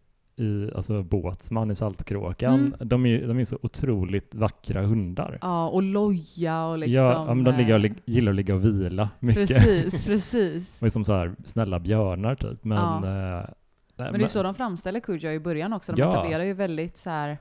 [0.43, 2.55] i alltså Båtsman i Saltkråkan.
[2.55, 2.89] Mm.
[2.89, 5.39] De, är, de är så otroligt vackra hundar.
[5.41, 6.95] Ja, och loja och liksom...
[6.95, 9.49] ja, ja, men de ligger och, eh, gillar att ligga och vila mycket.
[9.49, 10.81] Precis, precis.
[10.83, 12.65] Och är som så här snälla björnar typ.
[12.65, 12.97] Men, Ja.
[12.97, 13.45] eh,
[13.97, 15.93] nej, Men det är så de framställer Cujo i början också.
[15.93, 16.13] De Ja.
[16.13, 17.39] etablerar ju väldigt så här,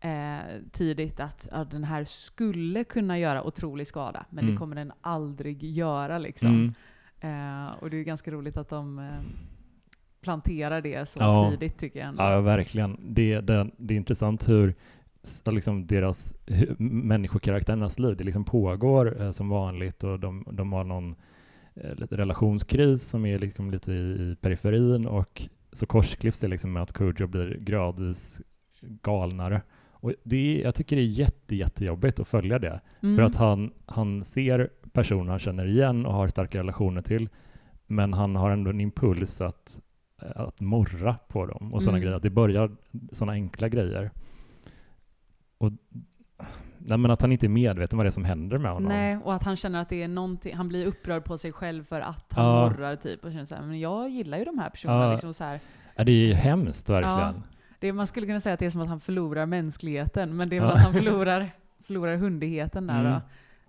[0.00, 0.38] eh,
[0.72, 4.54] tidigt att ja, den här skulle kunna göra otrolig skada, men Mm.
[4.54, 6.18] det kommer den aldrig göra.
[6.18, 6.48] Liksom.
[6.50, 7.64] Mm.
[7.66, 9.04] Eh, och det är ganska roligt att de eh,
[10.26, 11.50] planterar det så Ja.
[11.50, 12.22] tidigt tycker jag ändå.
[12.22, 12.96] Ja, verkligen.
[13.14, 14.74] Det, det, det är intressant hur
[15.52, 20.84] liksom deras hu- människokaraktärernas liv, det liksom pågår eh, som vanligt och de, de har
[20.84, 21.14] någon
[21.74, 26.82] eh, relationskris som är liksom lite i, i periferin och så korsklipps det liksom med
[26.82, 28.40] att Cujo blir gradvis
[29.02, 29.62] galnare.
[29.90, 32.80] Och det, jag tycker det är jätte, jättejobbigt att följa det.
[33.02, 33.16] Mm.
[33.16, 37.28] För att han, han ser personer han känner igen och har starka relationer till,
[37.86, 39.80] men han har ändå en impuls att,
[40.18, 42.02] att morra på dem och sådana Mm.
[42.04, 42.16] grejer.
[42.16, 42.70] Att det börjar
[43.12, 44.10] sådana enkla grejer.
[45.58, 45.72] Och,
[46.78, 48.88] nej, men att han inte är medveten vad det är som händer med honom.
[48.88, 51.84] Nej, och att han känner att det är någonting, han blir upprörd på sig själv
[51.84, 52.68] för att han Ja.
[52.68, 55.04] morrar typ och känner så här, men jag gillar ju de här personerna.
[55.04, 55.12] Ja.
[55.12, 55.60] Liksom så här.
[55.96, 57.42] Ja, det är ju hemskt verkligen.
[57.78, 60.56] Det, man skulle kunna säga att det är som att han förlorar mänskligheten, men det
[60.56, 60.66] är Ja.
[60.66, 61.50] väl att han förlorar,
[61.84, 63.20] förlorar hundigheten där Mm.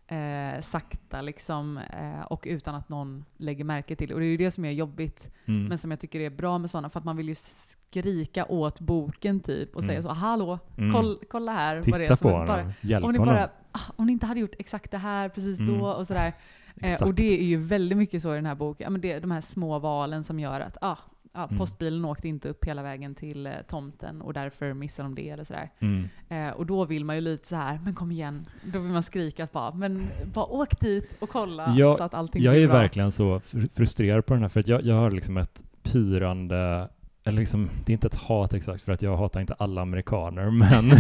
[0.10, 4.14] Eh, sakta liksom, eh, och utan att någon lägger märke till.
[4.14, 5.66] Och det är ju det som är jobbigt, Mm.
[5.66, 8.80] men som jag tycker är bra med sådana, för att man vill ju skrika åt
[8.80, 9.90] boken typ och Mm.
[9.90, 10.94] säga så hallå, Mm.
[10.94, 13.34] koll, kolla här vad det är Titta som på honom, bara, hjälp om ni, honom.
[13.36, 15.78] bara, ah, om ni inte hade gjort exakt det här precis Mm.
[15.80, 16.34] då och sådär.
[16.82, 18.84] Eh, och det är ju väldigt mycket så i den här boken.
[18.86, 20.98] Ja, men det, de här små valen som gör att ah,
[21.34, 21.58] ah, Mm.
[21.58, 25.44] postbilen åkte inte upp hela vägen till eh, tomten och därför missar de det eller
[25.44, 25.70] sådär.
[25.80, 26.04] Mm.
[26.30, 28.46] Eh, och då vill man ju lite så här, men kom igen.
[28.64, 32.14] Då vill man skrika att bara, men bara åk dit och kolla Jag- så att
[32.14, 32.78] allting Jag blir är bra.
[32.78, 36.90] verkligen så fr- frustrerad på den här, för att jag, jag har liksom ett pyrande,
[37.28, 40.50] eller liksom, det är inte ett hat exakt, för att jag hatar inte alla amerikaner,
[40.52, 40.92] men,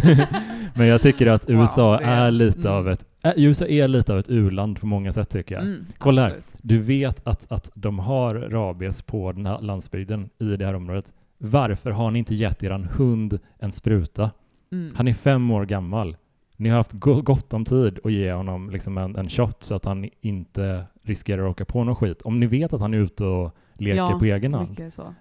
[0.75, 2.71] men jag tycker att Wow, USA det är- är lite mm.
[2.73, 5.63] av ett, äh, USA är lite av ett u-land på många sätt tycker jag.
[5.63, 6.27] Mm, Kolla här.
[6.27, 6.45] absolut.
[6.61, 11.13] Du vet att, att de har rabies på den här landsbygden i det här området.
[11.37, 14.31] Varför har ni inte gett eran hund en spruta?
[14.71, 14.93] Mm.
[14.95, 16.17] Han är fem år gammal.
[16.57, 19.75] Ni har haft go- gott om tid att ge honom liksom en, en shot så
[19.75, 22.21] att han inte riskerar att åka på någon skit.
[22.21, 24.69] Om ni vet att han är ute och leker Ja, på egen hand.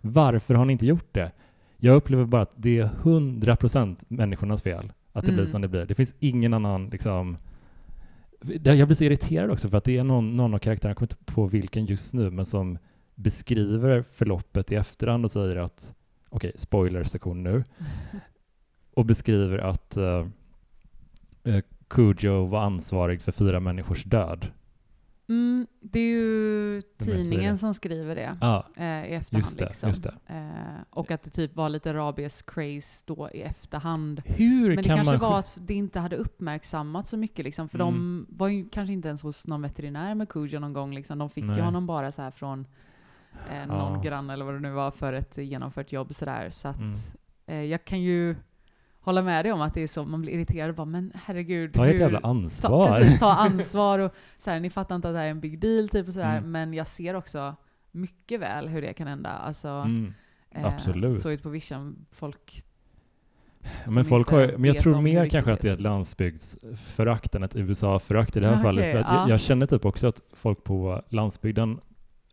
[0.01, 1.33] Varför har ni inte gjort det?
[1.77, 5.47] Jag upplever bara att det är 100% människornas fel att det blir Mm.
[5.47, 5.87] som det blir.
[5.87, 7.37] Det finns ingen annan liksom...
[8.62, 11.12] Jag blir så irriterad också för att det är någon, någon av karaktärerna, jag kommer
[11.12, 12.79] inte på vilken just nu, men som
[13.14, 15.95] beskriver förloppet i efterhand och säger att,
[16.29, 17.64] okej, spoiler-sektion nu,
[18.95, 20.27] och beskriver att uh,
[21.88, 24.47] Cujo var ansvarig för fyra människors död.
[25.28, 29.44] Mm, det är ju tidningen som skriver det Ja, eh, i efterhand.
[29.44, 29.64] just det.
[29.64, 29.88] liksom.
[29.88, 30.14] Just det.
[30.26, 34.22] Eh, och att det typ var lite rabies-craze då i efterhand.
[34.24, 35.30] Hur Men det kan kanske man...
[35.30, 37.94] var att det inte hade uppmärksammats så mycket liksom, för Mm.
[37.94, 40.94] de var ju kanske inte ens hos någon veterinär med Cujo någon gång.
[40.94, 41.18] Liksom.
[41.18, 41.56] De fick Nej.
[41.56, 42.66] ju honom bara så här från
[43.52, 44.00] eh, någon Ja.
[44.04, 46.14] granne eller vad det nu var för ett genomfört jobb.
[46.14, 46.48] sådär.
[46.50, 46.94] Så att, Mm.
[47.46, 48.36] eh, jag kan ju
[49.07, 51.73] hålla med dig om att det är så, man blir irriterad och bara men herregud.
[51.73, 52.99] Ta hur- jävla Ta, ansvar.
[52.99, 55.59] precis, ta ansvar och så här, ni fattar inte att det här är en big
[55.61, 56.51] deal typ och sådär, Mm.
[56.53, 57.55] men jag ser också
[57.90, 59.31] mycket väl hur det kan hända.
[59.31, 60.14] Alltså, Mm.
[60.51, 61.21] eh, absolut.
[61.21, 62.62] Såg ut på vision, folk
[63.85, 67.35] Men, som folk inte har, men jag tror mer kanske att det är ett landsbygdsförakt
[67.35, 68.83] än ett USA-förakt i det här Ah, fallet.
[68.83, 69.21] okej, För ja.
[69.21, 71.81] jag, jag känner typ också att folk på landsbygden,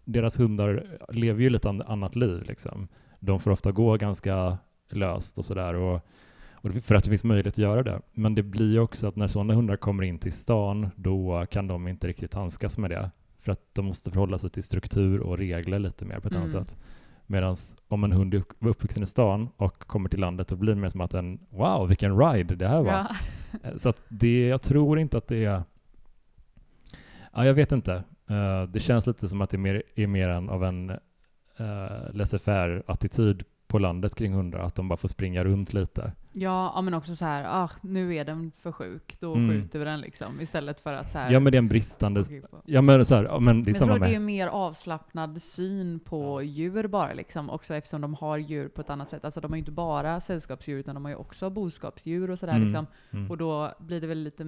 [0.05, 2.43] deras hundar lever ju lite an- annat liv.
[2.47, 2.87] Liksom.
[3.19, 4.57] De får ofta gå ganska
[4.89, 5.73] löst och sådär.
[6.63, 8.01] Och, för att det finns möjlighet att göra det.
[8.13, 11.87] Men det blir också att när sådana hundar kommer in till stan, då kan de
[11.87, 13.11] inte riktigt handskas med det.
[13.39, 16.53] För att de måste förhålla sig till struktur och regler lite mer på ett annat
[16.53, 16.63] Mm.
[16.65, 16.77] sätt.
[17.25, 17.55] Medan
[17.87, 20.81] om en hund är upp- uppvuxen i stan och kommer till landet, då blir det
[20.81, 22.91] mer som att en wow, vilken ride det här var.
[22.91, 23.07] Ja.
[23.63, 25.63] Eh, Så att det, jag tror inte att det är...
[27.33, 28.03] Ja, jag vet inte.
[28.29, 30.97] Eh, det känns lite som att det är mer, är mer en, av en uh,
[32.13, 33.43] laissez-faire-attityd
[33.73, 36.11] på landet kring hundar, att de bara får springa runt lite.
[36.33, 39.49] Ja, men också så här, ah, nu är den för sjuk, då Mm.
[39.49, 40.41] skjuter vi den liksom.
[40.41, 41.31] Istället för att så här...
[41.31, 42.23] Ja men det är en bristande,
[42.65, 44.25] ja men så här, ja, men det är Men jag samma tror det är en
[44.25, 47.49] mer avslappnad syn på djur bara liksom.
[47.49, 49.25] Också eftersom de har djur på ett annat sätt.
[49.25, 52.53] Alltså de har ju inte bara sällskapsdjur utan de har ju också boskapsdjur och sådär
[52.53, 52.63] Mm.
[52.63, 52.87] liksom.
[53.13, 53.31] mm.
[53.31, 54.43] Och då blir det väl lite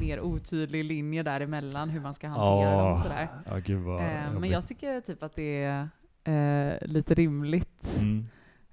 [0.00, 3.28] mer otydlig linje däremellan hur man ska hantera dem och sådär.
[3.50, 5.88] ja gud vad Eh, men jag tycker typ att det är
[6.24, 7.96] eh, lite rimligt.
[7.98, 8.26] Mm.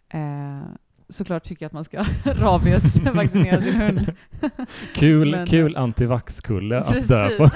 [0.10, 0.62] Eh,
[1.10, 4.14] såklart tycker jag att man ska rabiesvaccinera sin hund.
[4.96, 7.50] Kul, Men- kul antivaxkulle att dö på.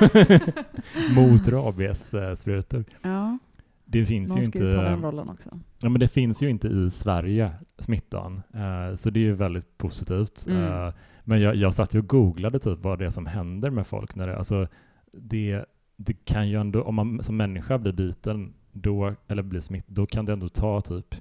[1.15, 2.85] Mot rabiessprutor.
[3.01, 3.37] ja,
[3.85, 5.49] Det finns någon ju ta den inte, rollen också.
[5.81, 8.41] ja, men det finns ju inte i Sverige, smittan.
[8.53, 10.45] Eh, så det är ju väldigt positivt.
[10.47, 10.63] Mm.
[10.87, 13.87] Eh, men jag, jag satt ju och googlade typ vad det är som händer med
[13.87, 14.67] folk när det, alltså
[15.13, 15.65] det,
[15.97, 20.05] det kan ju ändå, om man som människa blir biten, då, eller blir smitt, då
[20.05, 21.15] kan det ändå ta typ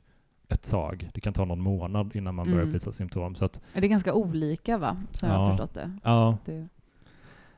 [0.53, 1.11] ett tag.
[1.15, 2.73] Det kan ta någon månad innan man börjar Mm.
[2.73, 3.35] visa symptom.
[3.35, 4.97] Så att, Det är ganska olika va?
[5.13, 5.51] Som jag har Ja.
[5.51, 5.91] förstått det.
[6.05, 6.69] ja, det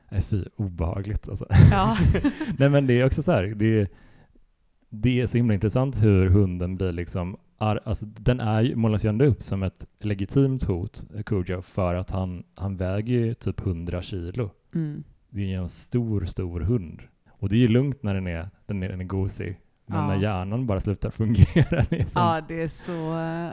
[0.09, 1.45] nej, fy, obehagligt alltså.
[1.71, 1.97] ja.
[2.59, 3.87] Nej men det är också så här, det,
[4.89, 9.09] det är så himla intressant hur hunden blir liksom, ar, alltså den är, målas ju
[9.09, 14.01] ändå upp som ett legitimt hot, Cujo, för att han, han väger ju typ 100
[14.01, 14.49] kilo.
[14.75, 15.03] Mm.
[15.29, 17.01] Det är ju en stor, stor hund.
[17.29, 19.59] Och det är ju lugnt när den är, den är, den är gosig.
[19.85, 20.07] Men Ja.
[20.07, 23.51] när hjärnan bara slutar fungera, det är som, Ja, det är så eh,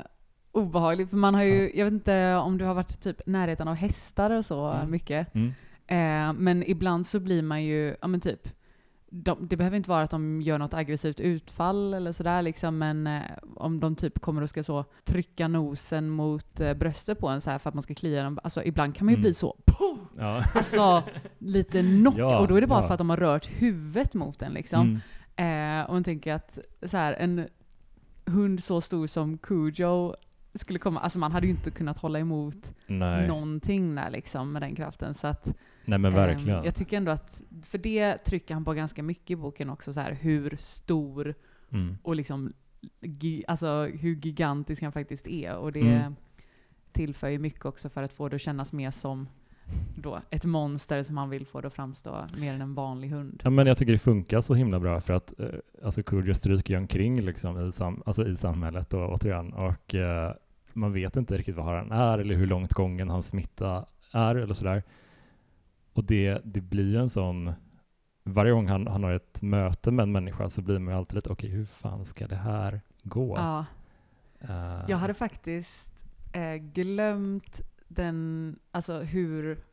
[0.53, 1.11] obehagligt.
[1.11, 4.31] För man har ju, jag vet inte om du har varit typ närheten av hästar
[4.31, 4.91] och så Mm.
[4.91, 5.35] mycket.
[5.35, 5.53] mm,
[5.87, 8.49] Eh, men ibland så blir man ju, ja men typ,
[9.11, 13.07] de, det behöver inte vara att de gör något aggressivt utfall eller sådär liksom, men
[13.07, 13.23] eh,
[13.57, 17.51] om de typ kommer och ska så trycka nosen mot eh, bröstet på en så
[17.51, 18.39] här för att man ska klia dem.
[18.43, 19.23] Alltså ibland kan man ju Mm.
[19.23, 19.57] bli så,
[20.19, 20.45] ja.
[20.55, 21.03] alltså
[21.39, 22.87] lite knock, Ja, och då är det bara ja.
[22.87, 25.01] för att de har rört huvudet mot en liksom.
[25.37, 27.49] Eh, och man tänker att så här, en
[28.25, 30.15] hund så stor som Cujo
[30.55, 33.29] skulle komma, alltså man hade ju inte kunnat hålla emot Nej.
[33.29, 35.15] någonting där liksom med den kraften.
[35.15, 35.47] Så att,
[35.85, 36.65] Nej men ehm, verkligen.
[36.65, 40.01] jag tycker ändå att, för det trycker han på ganska mycket i boken också, så
[40.01, 41.35] här, hur stor
[41.71, 41.99] Mm.
[42.03, 42.53] och liksom,
[43.01, 45.57] gi, alltså hur gigantisk han faktiskt är.
[45.57, 46.17] Och det Mm.
[46.93, 49.29] tillför ju mycket också för att få det att kännas mer som
[49.97, 53.41] då, ett monster som han vill få det att framstå mer än en vanlig hund.
[53.45, 55.47] Ja, men jag tycker det funkar så himla bra för att eh,
[55.85, 60.35] alltså Kudja stryker ju omkring liksom i, sam alltså i samhället och, återigen och eh,
[60.73, 64.55] man vet inte riktigt vad han är eller hur långt gången hans smitta är eller
[64.55, 64.83] sådär.
[65.93, 67.53] Och det, det blir ju en sån,
[68.23, 71.15] varje gång han, han har ett möte med en människa så blir man ju alltid
[71.15, 73.37] lite, okej hur fan ska det här gå?
[73.37, 73.65] Ja.
[74.41, 77.61] Eh, Jag hade faktiskt eh, glömt
[77.95, 79.65] den, alltså hur,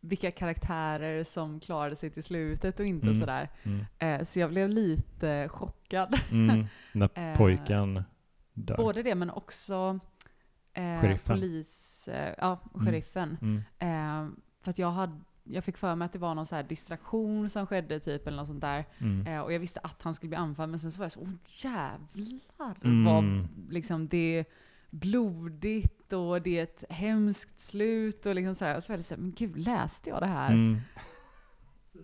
[0.00, 3.20] vilka karaktärer som klarade sig till slutet och inte Mm.
[3.20, 3.48] sådär.
[3.62, 6.18] mm, Eh, så jag blev lite chockad.
[6.30, 8.02] mm, när Eh, pojken
[8.54, 8.76] dör.
[8.76, 9.98] Både det men också
[10.72, 12.86] eh, polis, eh, ja, Mm.
[12.86, 13.38] sheriffen.
[13.42, 16.54] Mm, Eh, för att jag, hade, jag fick för mig att det var någon så
[16.56, 18.84] här distraktion som skedde typ eller något sånt där.
[18.98, 21.12] mm, Eh, och jag visste att han skulle bli anfallen men sen så var jag
[21.12, 23.04] så, åh jävlar Mm.
[23.04, 24.44] vad liksom det är
[24.90, 28.76] blodigt och det är ett hemskt slut och liksom så här.
[28.76, 30.80] Och så var det så här, men gud läste jag det här mm.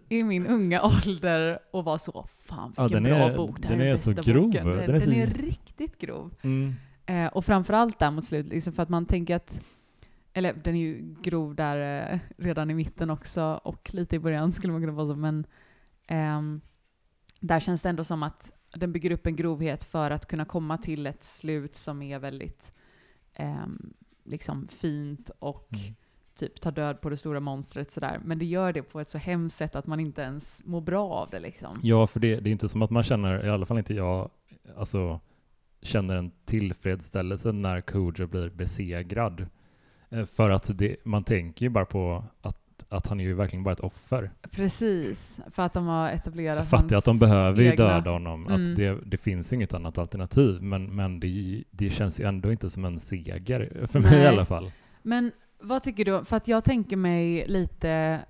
[0.09, 3.69] i min unga ålder och var så, fan Ja, vilken den bra är- bok, det
[3.69, 4.45] den här är, är så bästa grov.
[4.47, 4.67] boken.
[4.67, 6.35] Den, Den är den så- är riktigt grov.
[6.43, 6.75] Mm.
[7.07, 9.61] Eh, och framförallt där mot slutet, liksom för att man tänker att,
[10.33, 14.53] eller den är ju grov där eh, redan i mitten också och lite i början
[14.59, 15.47] skulle man kunna vara så, men
[16.07, 16.61] ehm,
[17.41, 20.79] där känns det ändå som att den bygger upp en grovhet för att kunna komma
[20.79, 22.73] till ett slut som är väldigt
[23.39, 23.93] ehm,
[24.25, 25.95] liksom fint och Mm.
[26.39, 28.21] typ tar död på det stora monstret sådär.
[28.25, 31.11] Men det gör det på ett så hemskt sätt att man inte ens mår bra
[31.11, 31.81] av det liksom.
[31.83, 34.31] Ja, för det, det är inte som att man känner, i alla fall inte jag,
[34.77, 35.21] alltså
[35.83, 39.47] känner en tillfredsställelse när Cujo blir besegrad.
[40.11, 42.58] Eh, För att det, man tänker ju bara på att,
[42.89, 44.31] att han är ju verkligen bara ett offer.
[44.51, 48.71] Precis, för att de har etablerat Jag fattar att de behöver ju döda honom, Mm.
[48.71, 52.71] att det, det finns inget annat alternativ, men, men det, det känns ju ändå inte
[52.71, 54.23] som en seger, för mig Nej.
[54.23, 54.71] i alla fall.
[55.03, 56.25] Men vad tycker du?
[56.25, 58.21] För att jag tänker mig lite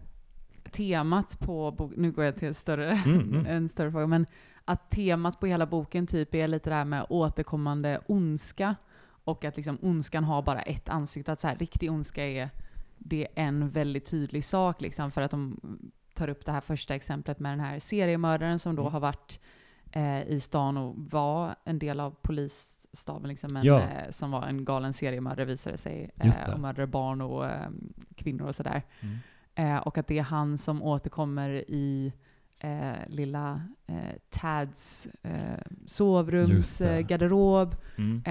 [0.70, 3.46] temat på boken, nu går jag till större, Mm, mm.
[3.48, 4.26] en större fråga, men
[4.64, 8.76] att temat på hela boken typ är lite det här med återkommande ondska
[9.24, 12.50] och att liksom ondskan har bara ett ansikte, att så här, riktig ondska är
[12.98, 15.60] det är en väldigt tydlig sak liksom för att de
[16.14, 18.92] tar upp det här första exemplet med den här seriemördaren som då Mm.
[18.92, 19.40] har varit
[19.92, 23.80] eh, i stan och var en del av polisstaben liksom, men Ja.
[23.80, 27.68] eh, som var en galen seriemördare visade sig eh, och mördade barn och eh,
[28.16, 28.82] kvinnor och sådär.
[29.00, 29.18] Mm.
[29.54, 32.12] Eh, och att det är han som återkommer i
[32.58, 33.96] eh, lilla eh,
[34.30, 35.32] Tads eh,
[35.80, 36.94] Just sovrums det.
[36.96, 37.76] eh, garderob.
[37.98, 38.22] Mm.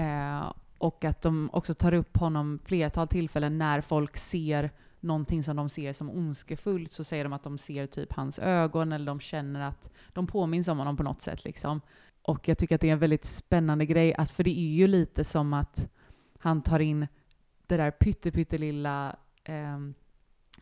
[0.78, 5.68] Och att de också tar upp honom flertal tillfällen när folk ser någonting som de
[5.68, 9.60] ser som ondskefullt så säger de att de ser typ hans ögon eller de känner
[9.60, 11.44] att de påminns om honom på något sätt.
[11.44, 11.80] Liksom.
[12.22, 14.86] Och jag tycker att det är en väldigt spännande grej, att, för det är ju
[14.86, 15.90] lite som att
[16.38, 17.06] han tar in
[17.66, 19.78] det där pyttelilla eh,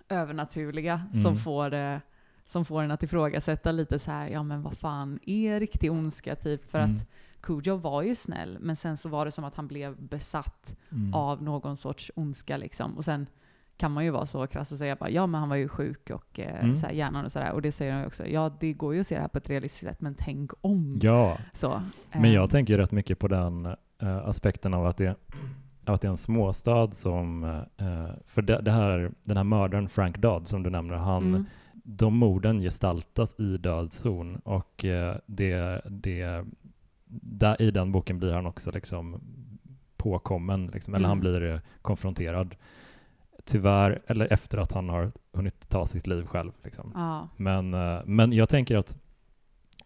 [0.08, 1.22] övernaturliga Mm.
[1.22, 1.98] som, får, eh,
[2.44, 6.36] som får en att ifrågasätta lite så här, ja men vad fan är riktig ondska
[6.36, 6.70] typ?
[6.70, 6.94] För Mm.
[6.94, 7.06] att
[7.46, 11.14] Cujo var ju snäll, men sen så var det som att han blev besatt Mm.
[11.14, 12.96] av någon sorts ondska liksom.
[12.96, 13.26] Och sen
[13.76, 16.10] kan man ju vara så krass och säga bara, ja men han var ju sjuk
[16.10, 16.76] och eh, Mm.
[16.76, 17.52] så här, hjärnan och sådär.
[17.52, 19.38] Och det säger de ju också, ja det går ju att se det här på
[19.38, 20.98] ett realistiskt sätt, men tänk om.
[21.02, 21.82] Ja, Så,
[22.12, 23.66] men eh, jag tänker ju rätt mycket på den
[23.98, 25.14] eh, aspekten av att det,
[25.84, 27.44] att det är en småstad som...
[27.76, 31.44] eh, för det, det här, den här mördaren Frank Dodd som du nämner, han, mm,
[31.72, 36.44] de morden gestaltas i dödszon och eh, det, det,
[37.22, 39.20] där, i den boken blir han också liksom
[39.96, 41.32] påkommen, liksom, eller han Mm.
[41.32, 42.54] blir eh, konfronterad.
[43.44, 46.52] Tyvärr, eller efter att han har hunnit ta sitt liv själv.
[46.64, 46.92] Liksom.
[46.94, 48.96] Ja, Men, eh, men jag tänker att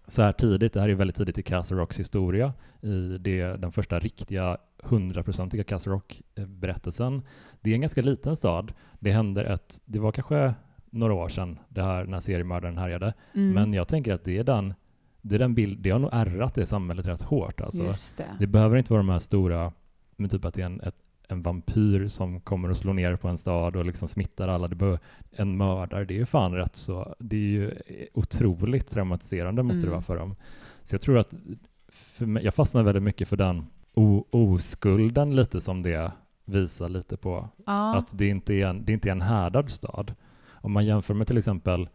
[0.06, 3.72] så här tidigt, det här är väldigt tidigt i Castle Rocks historia, i det, den
[3.72, 7.22] första riktiga hundraprocentiga Castle Rock-berättelsen.
[7.60, 8.72] Det är en ganska liten stad.
[8.98, 10.54] Det händer ett, det var kanske
[10.90, 14.44] några år sedan det här, när seriemördaren härjade, mm, men jag tänker att det är
[14.44, 14.74] den,
[15.22, 17.60] det är den bild, det har nog ärrat det samhället rätt hårt.
[17.60, 17.82] Alltså.
[18.16, 18.26] det.
[18.38, 19.72] Det behöver inte vara de här stora,
[20.16, 20.96] men typ att det är en, ett,
[21.28, 24.68] en vampyr som kommer och slår ner på en stad och liksom smittar alla.
[24.68, 24.98] Det behöver,
[25.30, 27.74] en mördare, det är ju fan rätt så, det är ju
[28.14, 29.92] otroligt traumatiserande måste det Mm.
[29.92, 30.36] vara för dem.
[30.82, 31.34] Så jag tror att,
[32.18, 36.12] mig, jag fastnar väldigt mycket för den o, oskulden lite som det
[36.44, 37.48] visar lite på.
[37.66, 40.14] Ja, Att det inte, är en, det inte är en härdad stad.
[40.62, 41.88] Om man jämför med till exempel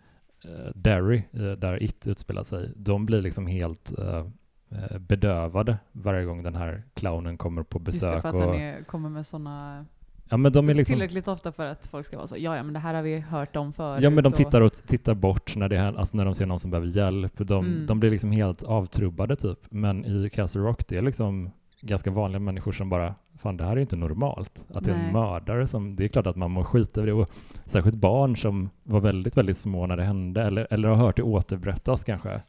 [0.75, 4.25] Derry, eh, där It utspelar sig, de blir liksom helt eh,
[4.71, 8.21] eh, bedövade varje gång den här clownen kommer på just det, besök.
[8.21, 9.85] för att och, den är, kommer med sådana
[10.29, 12.63] ja, men de är liksom, tillräckligt ofta för att folk ska vara så, ja ja
[12.63, 14.03] men det här har vi hört om förut.
[14.03, 16.59] ja, men de tittar, och, tittar bort när, det, här- alltså när de ser någon
[16.59, 17.33] som behöver hjälp.
[17.37, 17.85] De, Mm.
[17.85, 19.59] de blir liksom helt avtrubbade typ.
[19.69, 21.49] Men i Castle Rock, det är liksom
[21.81, 24.65] ganska vanliga människor som bara, fan det här är inte normalt.
[24.73, 25.13] Att det är en Nej.
[25.13, 27.13] mördare som, det är klart att man mår skit över det.
[27.13, 27.29] Och
[27.65, 31.23] särskilt barn som var väldigt, väldigt små när det hände, eller, eller har hört det
[31.23, 32.41] återberättas kanske.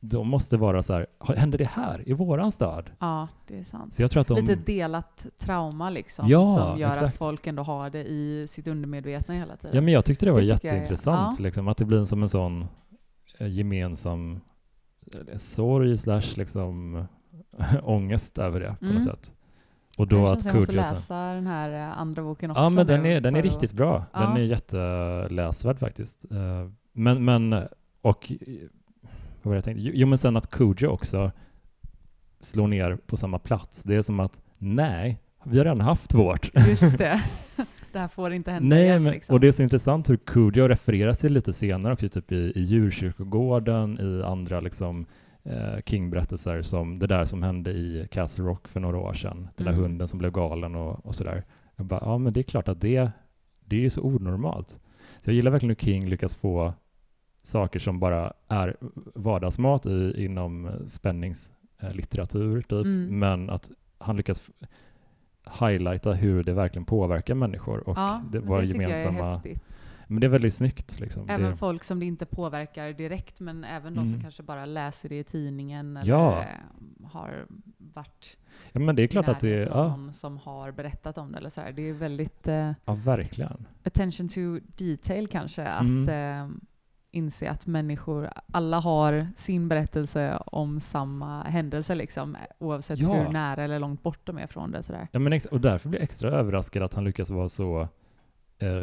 [0.00, 2.90] De måste vara så här, "Har- händer det här i våran stad?
[2.98, 3.94] Ja, det är sant.
[3.94, 4.34] Så jag tror att de...
[4.40, 7.18] Lite delat trauma liksom, Ja, som gör att exakt.
[7.18, 9.74] folk ändå har det i sitt undermedvetna hela tiden.
[9.76, 11.42] Ja, men jag tyckte det var Det tycker jag jätteintressant, ja.
[11.44, 12.64] liksom, att det blir som en sån
[13.38, 14.40] eh, gemensam
[15.14, 17.04] eh, sorg slash liksom
[17.82, 18.94] ångest över det på Mm.
[18.94, 19.32] något sätt.
[19.96, 22.86] Och då att som jag måste läsa den här eh, andra boken också Ja, men
[22.86, 24.04] den är, den är riktigt bra.
[24.12, 24.38] Den Ja.
[24.38, 26.24] är jätteläsvärd faktiskt.
[26.30, 27.52] Eh, Men, men,
[28.02, 28.32] och
[29.42, 29.90] vad var det jag tänkte?
[29.94, 31.30] Jo, men sen att Kujo också
[32.40, 33.82] slår ner på samma plats.
[33.82, 36.50] Det är som att, nej, vi har redan haft vårt.
[36.68, 37.22] Just det.
[37.92, 39.02] det här får inte hända Nej, igen.
[39.02, 39.32] men, liksom.
[39.34, 42.60] och det är så intressant hur Cujo refereras till lite senare också, typ i, i
[42.60, 45.06] djurkyrkogården, i andra liksom
[45.86, 49.48] King-berättelser som det där som hände i Castle Rock för några år sedan.
[49.56, 49.82] Den där Mm.
[49.82, 51.44] hunden som blev galen och, och sådär.
[51.76, 53.10] Jag bara, ja men det är klart att det,
[53.64, 54.80] det är ju så onormalt.
[55.20, 56.74] Så jag gillar verkligen hur King lyckas få
[57.42, 58.76] saker som bara är
[59.14, 63.18] vardagsmat i, inom spänningslitteratur, typ, Mm.
[63.18, 64.50] men att han lyckas
[65.60, 69.40] highlighta hur det verkligen påverkar människor och ja, det var det gemensamma...
[70.06, 71.00] Men det är väldigt snyggt.
[71.00, 71.28] Liksom.
[71.30, 74.20] Även det, folk som det inte påverkar direkt, men även de som Mm.
[74.22, 76.40] kanske bara läser det i tidningen eller Ja.
[76.40, 77.46] eh, har
[77.78, 78.36] varit
[78.72, 79.66] ja, men det är klart att det är...
[79.66, 81.38] Ja, någon som har berättat om det.
[81.38, 81.72] Eller så här.
[81.72, 83.66] Det är väldigt eh, ja, verkligen.
[83.84, 84.40] attention to
[84.76, 86.08] detail kanske, att Mm.
[86.08, 86.56] eh,
[87.10, 93.12] inse att människor, alla har sin berättelse om samma händelse liksom, oavsett Ja.
[93.14, 94.82] hur nära eller långt bort de är från det.
[94.82, 95.08] Sådär.
[95.12, 97.88] Ja, men och därför blir jag extra överraskad att han lyckas vara så
[98.58, 98.82] eh,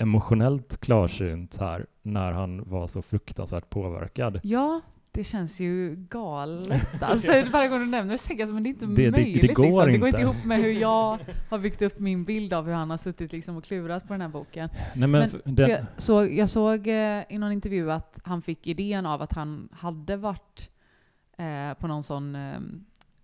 [0.00, 4.40] emotionellt klarsynt här när han var så fruktansvärt påverkad.
[4.42, 4.80] Ja,
[5.12, 6.82] det känns ju galet.
[7.00, 9.04] Alltså, Varje gång du nämner det så tänker jag men det är inte Det- det-
[9.04, 9.54] det möjligt.
[9.54, 9.86] går liksom.
[9.92, 10.20] det går inte.
[10.20, 11.18] ihop med hur jag
[11.50, 14.20] har byggt upp min bild av hur han har suttit liksom och klurat på den
[14.20, 14.68] här boken.
[14.94, 18.66] Nej, men, Men den, jag, såg, jag såg eh, i någon intervju att han fick
[18.66, 20.70] idén av att han hade varit
[21.38, 22.58] eh, på någon sån, eh,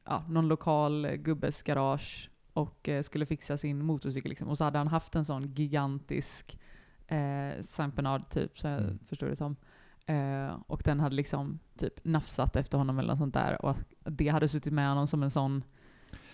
[0.05, 4.49] ja, någon lokal gubbes garage och eh, skulle fixa sin motorcykel liksom.
[4.49, 6.59] Och så hade han haft en sån gigantisk
[7.09, 8.99] eh, Saint Bernard typ, så jag Mm.
[9.09, 9.57] förstår det som.
[10.07, 13.65] Eh, och den hade liksom typ nafsat efter honom eller något sånt där.
[13.65, 15.63] Och det hade suttit med honom som en sån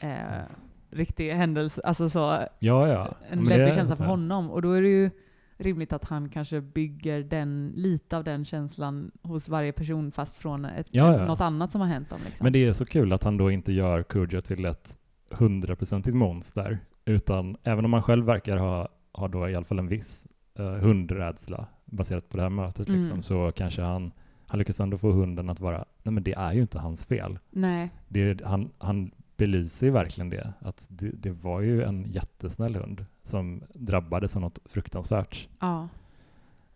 [0.01, 0.43] eh,
[0.91, 2.19] riktig händelse, alltså så
[2.59, 3.09] ja, ja.
[3.31, 4.51] en läbbig känsla för honom.
[4.51, 5.11] Och då är det ju
[5.57, 10.65] rimligt att han kanske bygger den, lite av den känslan hos varje person fast från
[10.65, 11.27] ett, Ja, ja.
[11.27, 12.21] något annat som har hänt dem.
[12.25, 12.45] Liksom.
[12.45, 14.99] Men det är så kul att han då inte gör Kujo till ett
[15.31, 19.89] hundraprocentigt monster, utan även om han själv verkar ha, ha då i alla fall en
[19.89, 20.27] viss
[20.61, 23.01] uh, hundrädsla baserat på det här mötet, Mm.
[23.01, 24.13] liksom, så kanske han,
[24.47, 27.39] han lyckas ändå få hunden att vara, nej men det är ju inte hans fel.
[27.51, 27.91] Nej.
[28.09, 33.07] Det, han, han belyser ju verkligen det, att det, det var ju en jättesnäll hund
[33.23, 35.49] som drabbades av något fruktansvärt.
[35.61, 35.89] Ja.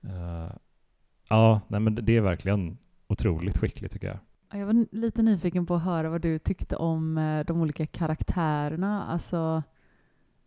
[0.03, 0.51] Eh,
[1.29, 4.19] ja, nej men det- är verkligen otroligt skickligt tycker jag.
[4.53, 7.87] Ja, Jag var lite nyfiken på att höra vad du tyckte om eh, de olika
[7.87, 9.05] karaktärerna.
[9.07, 9.63] Alltså,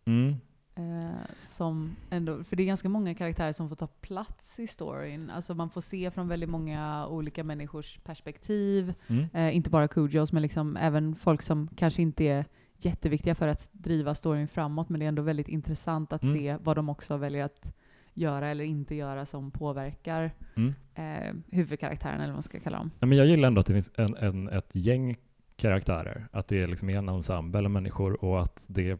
[0.04, 0.34] Mm.
[0.74, 1.10] Eh,
[1.42, 5.30] som ändå, för det är ganska många karaktärer som får ta plats i storyn.
[5.30, 8.94] Alltså man får se från väldigt många olika människors perspektiv.
[9.06, 9.26] Mm.
[9.34, 12.44] Eh, inte bara Kujos, men liksom även folk som kanske inte är
[12.78, 14.88] jätteviktiga för att driva storyn framåt.
[14.88, 16.36] Men det är ändå väldigt intressant att Mm.
[16.36, 17.74] se vad de också väljer att
[18.14, 20.74] göra eller inte göra som påverkar Mm.
[20.94, 22.90] eh, huvudkaraktären eller vad man ska kalla dem.
[22.98, 25.16] Ja, men jag gillar ändå att det finns en, en, ett gäng
[25.56, 28.98] karaktärer, att det är liksom en ensemble av människor och att det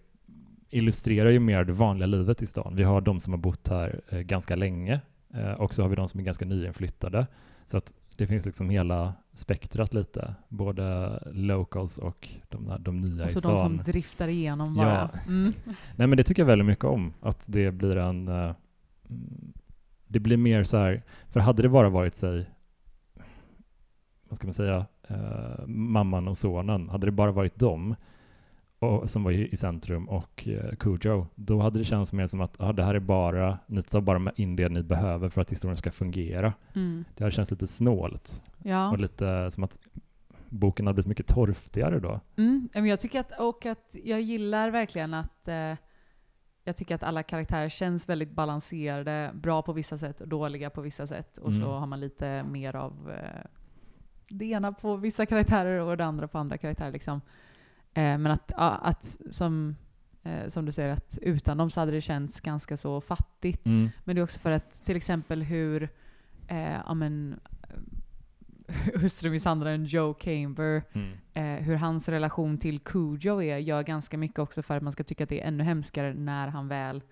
[0.71, 2.77] illustrerar ju mer det vanliga livet i stan.
[2.77, 5.01] Vi har de som har bott här eh, ganska länge
[5.35, 7.27] eh, och så har vi de som är ganska nyinflyttade.
[7.65, 13.31] Så att det finns liksom hela spektrat lite, både locals och de, de nya Och
[13.31, 13.53] i så stan.
[13.53, 14.83] de som driftar igenom Ja.
[14.85, 15.11] bara.
[15.27, 15.53] Mm.
[15.97, 18.29] Nej men det tycker jag väldigt mycket om, att det blir en...
[18.29, 18.55] eh,
[19.11, 19.53] mm,
[20.07, 22.51] det blir mer så här, för hade det bara varit sig,
[24.29, 24.87] vad ska man säga,
[25.67, 27.95] mamman och sonen, hade det bara varit dem
[28.81, 32.41] och, som var i, i centrum och uh, Kujo, då hade det känts mer som
[32.41, 35.41] att ah, det här är bara, ni tar bara med in det ni behöver för
[35.41, 36.53] att historien ska fungera.
[36.75, 37.05] Mm.
[37.17, 38.91] Det hade känts lite snålt Ja.
[38.91, 39.79] och lite som att
[40.49, 42.21] boken hade blivit mycket torftigare då.
[42.37, 42.69] Mm.
[42.73, 45.75] Jag tycker att, och att jag gillar verkligen att eh,
[46.65, 50.81] jag tycker att alla karaktärer känns väldigt balanserade, bra på vissa sätt och dåliga på
[50.81, 51.39] vissa sätt.
[51.39, 51.71] Och så Mm.
[51.71, 53.47] har man lite mer av eh,
[54.29, 56.93] det ena på vissa karaktärer och det andra på andra karaktärer.
[56.93, 57.21] Liksom.
[57.95, 59.77] Eh, men att, att som,
[60.23, 63.67] eh, som du säger, att utan dem så hade det känts ganska så fattigt.
[63.67, 63.89] Mm.
[64.05, 65.89] Men det är också för att till exempel hur
[66.49, 67.77] eh, ja, men, eh,
[69.01, 71.13] hustrumisshandlaren Joe Camber, Mm.
[71.35, 75.05] eh, hur hans relation till Cujo är, gör ganska mycket också för att man ska
[75.05, 77.03] tycka att det är ännu hemskare när han väl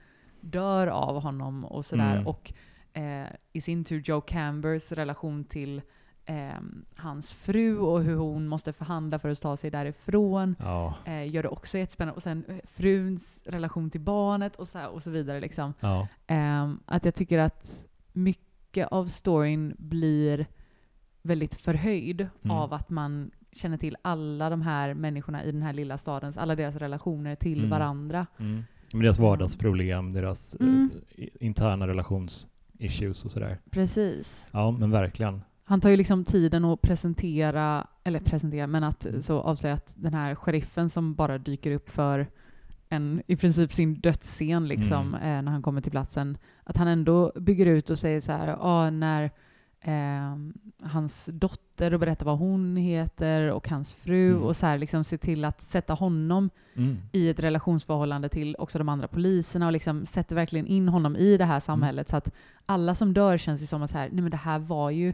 [0.41, 2.15] dör av honom och sådär.
[2.15, 2.27] Mm.
[2.27, 2.53] Och
[2.93, 5.83] eh, i sin tur Joe Cambers relation till
[6.29, 6.61] eh,
[6.97, 11.43] hans fru och hur hon måste förhandla för att ta sig därifrån Ja, eh, gör
[11.43, 12.17] det också jättespännande.
[12.17, 15.41] Och sen eh, fruns relation till barnet och så, här, och så vidare.
[15.41, 15.75] Liksom.
[15.81, 16.09] ja.
[16.27, 20.47] Ehm, att jag tycker att mycket av storyn blir
[21.23, 22.57] väldigt förhöjd Mm.
[22.57, 26.55] av att man känner till alla de här människorna i den här lilla stadens, alla
[26.57, 27.71] deras relationer till Mm.
[27.71, 28.27] varandra.
[28.39, 28.65] Mm.
[28.93, 30.91] Men deras vardagsproblem, deras eh, Mm.
[31.41, 33.59] interna relationsissues och sådär.
[33.71, 34.51] Precis.
[34.53, 35.43] Ja, men verkligen.
[35.69, 40.15] Han tar ju liksom tiden att presentera, eller presentera, men att så avslöja att den
[40.15, 42.27] här sheriffen som bara dyker upp för
[42.89, 45.37] en, i princip sin dödsscen liksom, Mm.
[45.39, 48.57] eh, när han kommer till platsen, att han ändå bygger ut och säger så här,
[48.61, 49.31] ah, när
[49.81, 50.37] eh,
[50.83, 54.43] hans dotter och berättar vad hon heter och hans fru Mm.
[54.43, 56.97] och så här liksom se till att sätta honom Mm.
[57.13, 61.37] i ett relationsförhållande till också de andra poliserna och liksom sätter verkligen in honom i
[61.37, 62.33] det här samhället så att
[62.67, 65.13] alla som dör känns ju som att så här, nej men det här var ju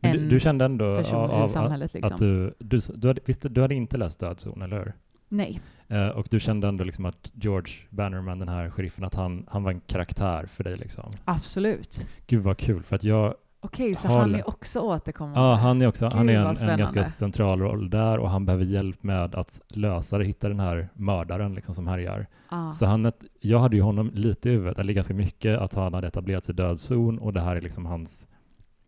[0.00, 2.12] Men du, du kände ändå av, av, att, samhället liksom.
[2.12, 4.92] att du, du, du, hade, visst, du hade inte läst Dödszon, eller hur?
[5.28, 5.60] Nej.
[5.88, 9.62] Eh, och du kände ändå liksom att George Bannerman, den här sheriffen, att han, han
[9.62, 11.12] var en karaktär för dig liksom.
[11.24, 12.08] Absolut.
[12.26, 15.40] Gud vad kul, för att jag, Okej, så Har han är också återkommande?
[15.40, 18.30] ja han är också, han Gud, är vad en, en ganska central roll där och
[18.30, 22.26] han behöver hjälp med att lösa det, hitta den här mördaren liksom som härjar.
[22.48, 22.72] Ah.
[22.72, 26.06] Så han, jag hade ju honom lite i huvudet, eller ganska mycket, att han hade
[26.06, 28.26] etablerat sig i dödszon och det här är liksom hans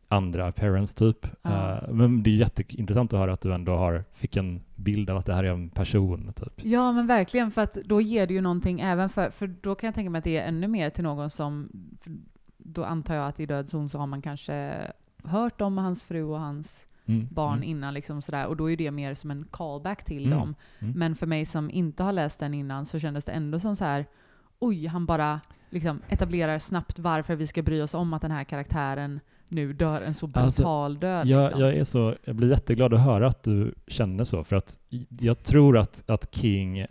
[0.09, 1.27] andra appearance typ.
[1.43, 1.73] Ja.
[1.73, 5.17] Eh, men det är jätteintressant att höra att du ändå har, fick en bild av
[5.17, 6.53] att det här är en person typ.
[6.65, 9.89] Ja men verkligen, för att då ger det ju någonting även för, för då kan
[9.89, 11.69] jag tänka mig att det är ännu mer till någon som,
[12.59, 14.75] då antar jag att i dödszon så har man kanske
[15.25, 18.77] hört om hans fru och hans Mm, barn mm, innan liksom sådär, och då är
[18.77, 20.55] det mer som en callback till Mm, dem.
[20.79, 20.95] mm.
[20.99, 23.85] Men för mig som inte har läst den innan så kändes det ändå som så
[23.85, 24.07] här.
[24.59, 25.41] oj, han bara
[25.71, 29.21] liksom etablerar snabbt varför vi ska bry oss om att den här karaktären
[29.55, 31.27] nu dör en så brutal Alltså, död.
[31.27, 31.61] Jag, liksom.
[31.61, 34.79] jag, är så, jag blir jätteglad att höra att du känner så, för att
[35.21, 36.87] jag tror att, att King, eh,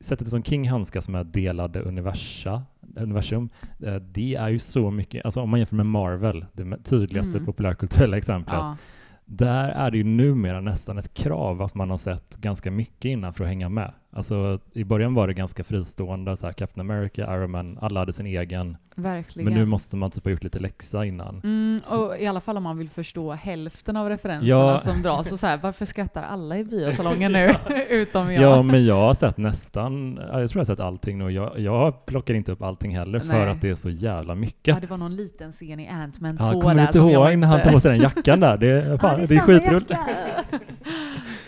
[0.00, 2.62] sättet som King handskas med delade universa,
[2.96, 3.48] universum,
[3.82, 7.46] eh, det är ju så mycket, alltså om man jämför med Marvel, det tydligaste Mm.
[7.46, 8.76] populärkulturella exemplet, ja.
[9.24, 13.32] där är det ju numera nästan ett krav att man har sett ganska mycket innan
[13.34, 13.92] för att hänga med.
[14.12, 18.12] Alltså i början var det ganska fristående, så här Captain America, Iron Man, alla hade
[18.12, 18.76] sin egen.
[18.94, 19.44] Verkligen.
[19.44, 21.40] Men nu måste man typ ha gjort lite läxa innan.
[21.44, 24.78] Mm, och I alla fall om man vill förstå hälften av referenserna Ja.
[24.78, 25.32] som dras.
[25.32, 27.54] Och så här, varför skrattar alla i biosalongen nu?
[27.90, 28.42] Utom jag.
[28.42, 31.30] Ja, men jag har sett nästan, ja, jag tror jag har sett allting nu.
[31.30, 33.48] Jag, jag plockar inte upp allting heller för Nej.
[33.48, 34.74] att det är så jävla mycket.
[34.74, 37.38] Ja, det var någon liten scen i Ant-Man 2 Ja, där kommer du inte ihåg
[37.38, 38.56] när han tog på sig den jackan där?
[38.56, 39.90] Det, är- fan, Ja, det är skitroligt.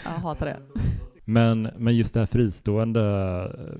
[0.04, 0.56] Jag hatar det.
[1.30, 3.00] Men, men just det här fristående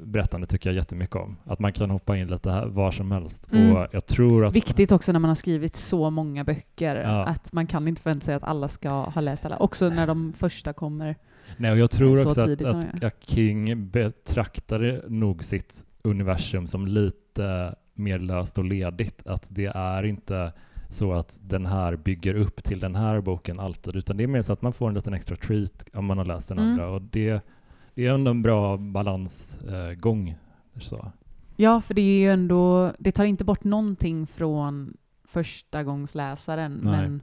[0.05, 1.37] berättande tycker jag jättemycket om.
[1.45, 3.53] Att man kan hoppa in lite här, var som helst.
[3.53, 3.77] Mm.
[3.77, 4.55] Och jag tror att...
[4.55, 7.25] Viktigt också när man har skrivit så många böcker, Ja.
[7.25, 9.57] att man kan inte förvänta sig att alla ska ha läst alla.
[9.57, 11.17] Också när de första kommer.
[11.57, 16.87] Nej, och jag tror så också att, att, att King betraktade nog sitt universum som
[16.87, 19.27] lite mer löst och ledigt.
[19.27, 20.53] Att det är inte
[20.91, 24.43] så att den här bygger upp till den här boken alltid, utan det är mer
[24.43, 26.71] så att man får en liten extra treat om man har läst den Mm.
[26.71, 26.91] andra.
[26.91, 27.45] Och det,
[27.95, 30.35] det är ändå en bra balansgång.
[30.81, 31.13] så.
[31.57, 36.81] Ja, för det är ju ändå, det tar inte bort någonting från första gångs läsaren,
[36.83, 36.93] Nej.
[37.01, 37.21] men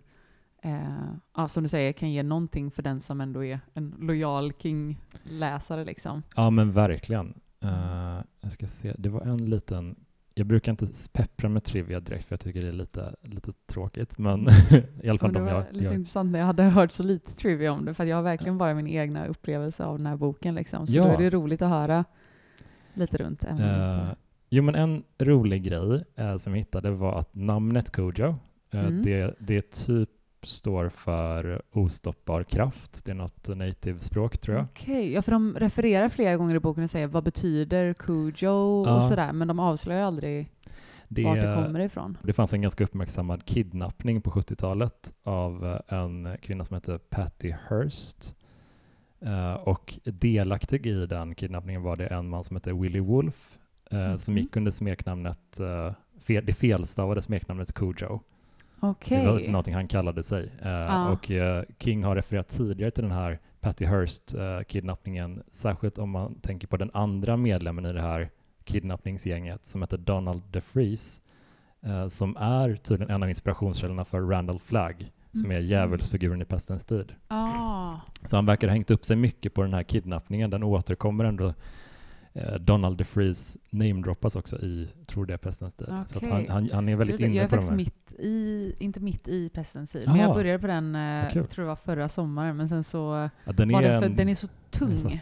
[0.64, 4.54] eh, ja, som du säger, kan ge någonting för den som ändå är en lojal
[4.60, 6.24] King-läsare liksom.
[6.36, 7.34] Ja, men verkligen.
[7.64, 9.96] Eh, jag ska se, det var en liten...
[10.38, 14.18] Jag brukar inte peppra med trivia direkt för jag tycker det är lite, lite tråkigt,
[14.18, 14.48] men
[15.04, 16.92] i alla fall Men det de var jag, lite jag intressant när jag hade hört
[16.92, 20.08] så lite trivia om det, för jag har verkligen bara min egna upplevelse av den
[20.08, 20.88] här boken liksom.
[20.88, 21.04] Så Ja.
[21.04, 22.06] då är det roligt att höra
[22.94, 24.02] lite runt ämnet.
[24.02, 24.10] Eh,
[24.50, 28.36] jo, men en rolig grej eh, som jag hittade var att namnet Kojo,
[28.72, 29.02] eh, Mm.
[29.04, 30.10] det, det typ
[30.48, 33.06] står för ostoppbar kraft.
[33.06, 34.66] Det är något native-språk tror jag.
[34.72, 38.96] Okej, ja för de refererar flera gånger i boken och säger vad betyder Kujo Ja.
[38.96, 40.52] och sådär, men de avslöjar aldrig
[41.08, 42.18] Det, vart det kommer ifrån.
[42.24, 47.54] det fanns en ganska uppmärksammad kidnappning på 70-talet av eh, en kvinna som heter Patty
[47.70, 48.36] Hearst.
[49.22, 53.58] Eh, och delaktig i den kidnappningen var det en man som hette Willie Wolf
[53.92, 54.42] eh, som Mhm.
[54.44, 55.92] gick under smeknamnet, uh,
[56.22, 58.20] fel, det felstavade smeknamnet Kujo.
[58.80, 59.26] Okej.
[59.26, 60.52] Det var någonting han kallade sig.
[60.62, 61.10] Eh, Ja.
[61.10, 66.68] Och eh, King har refererat tidigare till den här Patty Hearst-kidnappningen, särskilt om man tänker
[66.68, 68.30] på den andra medlemmen i det här
[68.64, 71.22] kidnappningsgänget som heter Donald DeFreeze,
[71.86, 75.66] eh, som är tydligen en av inspirationskällorna för Randall Flagg, som är Mhm.
[75.68, 77.14] djävulsfiguren i Pestens tid.
[77.28, 80.50] Ah, Så han verkar ha hängt upp sig mycket på den här kidnappningen.
[80.50, 81.54] Den återkommer ändå.
[82.38, 85.88] Eh, Donald DeFreeze namedroppas också i, tror det är Pestens tid.
[86.08, 87.78] Så att han, han, han är väldigt jag inne är på de faktiskt här.
[87.78, 91.48] mitt i, inte mitt i Pestens tid, men jag började på den, eh, kul.
[91.48, 94.16] tror det var förra sommaren, men sen så Ja, den, var är den, för, en-
[94.16, 94.98] den är så tung.
[94.98, 95.14] Så att-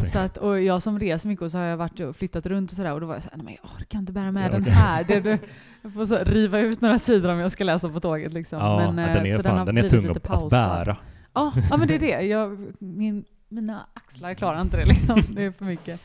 [0.00, 2.46] så Så att, och jag som reser mycket och så har jag varit och flyttat
[2.46, 4.46] runt och sådär och då var jag såhär, nej men jag orkar inte bära med
[4.46, 5.04] Ja, den här.
[5.04, 5.38] Det, det,
[5.82, 8.58] jag får så riva ut några sidor om jag ska läsa på tåget liksom.
[8.58, 10.96] Ja, men, ja, eh, den är, så fan, har den är tung att, att bära.
[11.34, 12.20] Ja, ja men det är det.
[12.26, 15.22] Jag, min, mina axlar klarar inte det liksom.
[15.30, 16.00] Det är för mycket.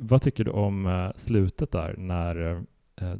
[0.00, 2.64] Vad tycker du om eh, slutet där när
[2.96, 3.14] eh,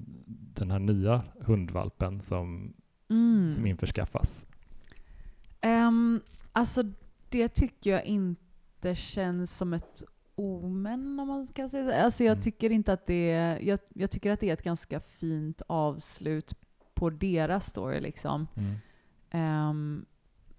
[0.54, 2.72] den här nya hundvalpen som,
[3.10, 3.50] Mm.
[3.50, 4.46] som införskaffas?
[5.60, 6.20] Ehm,
[6.52, 6.82] alltså
[7.28, 10.02] det tycker jag inte känns som ett
[10.34, 12.04] omen om man ska säga så.
[12.04, 12.42] Alltså jag Mm.
[12.42, 16.54] tycker inte att det är, jag, jag tycker att det är ett ganska fint avslut
[16.94, 18.46] på deras story liksom.
[19.30, 20.04] Ehm,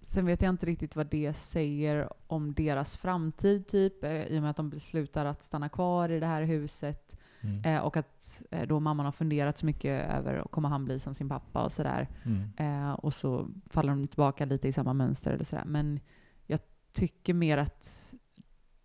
[0.08, 4.42] sen vet jag inte riktigt vad det säger om deras framtid typ, eh, i och
[4.42, 7.18] med att de beslutar att stanna kvar i det här huset.
[7.40, 7.64] Mm.
[7.64, 11.14] Eh, och att eh, då mamman har funderat så mycket över, kommer han bli som
[11.14, 12.08] sin pappa och sådär.
[12.24, 12.50] Mm.
[12.56, 15.64] Eh, och så faller de tillbaka lite i samma mönster eller sådär.
[15.66, 16.00] Men
[16.46, 16.60] jag
[16.92, 18.14] tycker mer att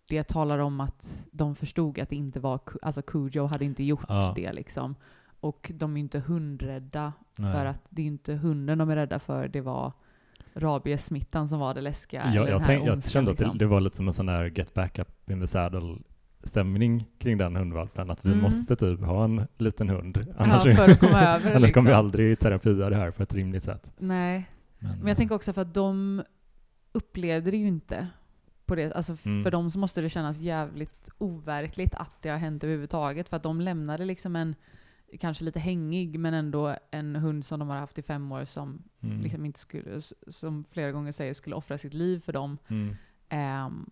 [0.08, 4.04] det talar om att de förstod att det inte var, alltså Kujo hade inte gjort
[4.08, 4.32] Ja.
[4.36, 4.94] det liksom.
[5.40, 7.52] Och de är ju inte hundrädda Nej.
[7.52, 9.92] för att det är inte hunden de är rädda för, det var
[10.54, 12.24] rabiessmittan som var det läskiga.
[12.24, 13.58] den jag, tänk, jag kände att det, liksom.
[13.58, 15.98] det var lite som en sån här get back up in the saddle
[16.42, 18.10] stämning kring den hundvalpen.
[18.10, 18.42] Att vi Mm.
[18.42, 20.34] måste typ ha en liten hund.
[20.38, 21.86] Annars, ja, för att komma över annars kommer vi liksom.
[21.92, 23.94] aldrig terapia det här på ett rimligt sätt.
[23.98, 24.48] Nej,
[24.78, 26.22] Men, men jag tänker också för att de
[26.92, 28.06] upplevde det ju inte
[28.66, 28.92] på det.
[28.92, 29.42] Alltså Mm.
[29.44, 33.28] för dem så måste det kännas jävligt overkligt att det har hänt överhuvudtaget.
[33.28, 34.54] För att de lämnade liksom en,
[35.20, 38.82] kanske lite hängig, men ändå en hund som de har haft i fem år som
[39.00, 39.20] mm.
[39.20, 42.58] liksom inte skulle, som flera gånger säger, skulle offra sitt liv för dem.
[42.68, 42.96] Mm.
[43.28, 43.90] Ehm,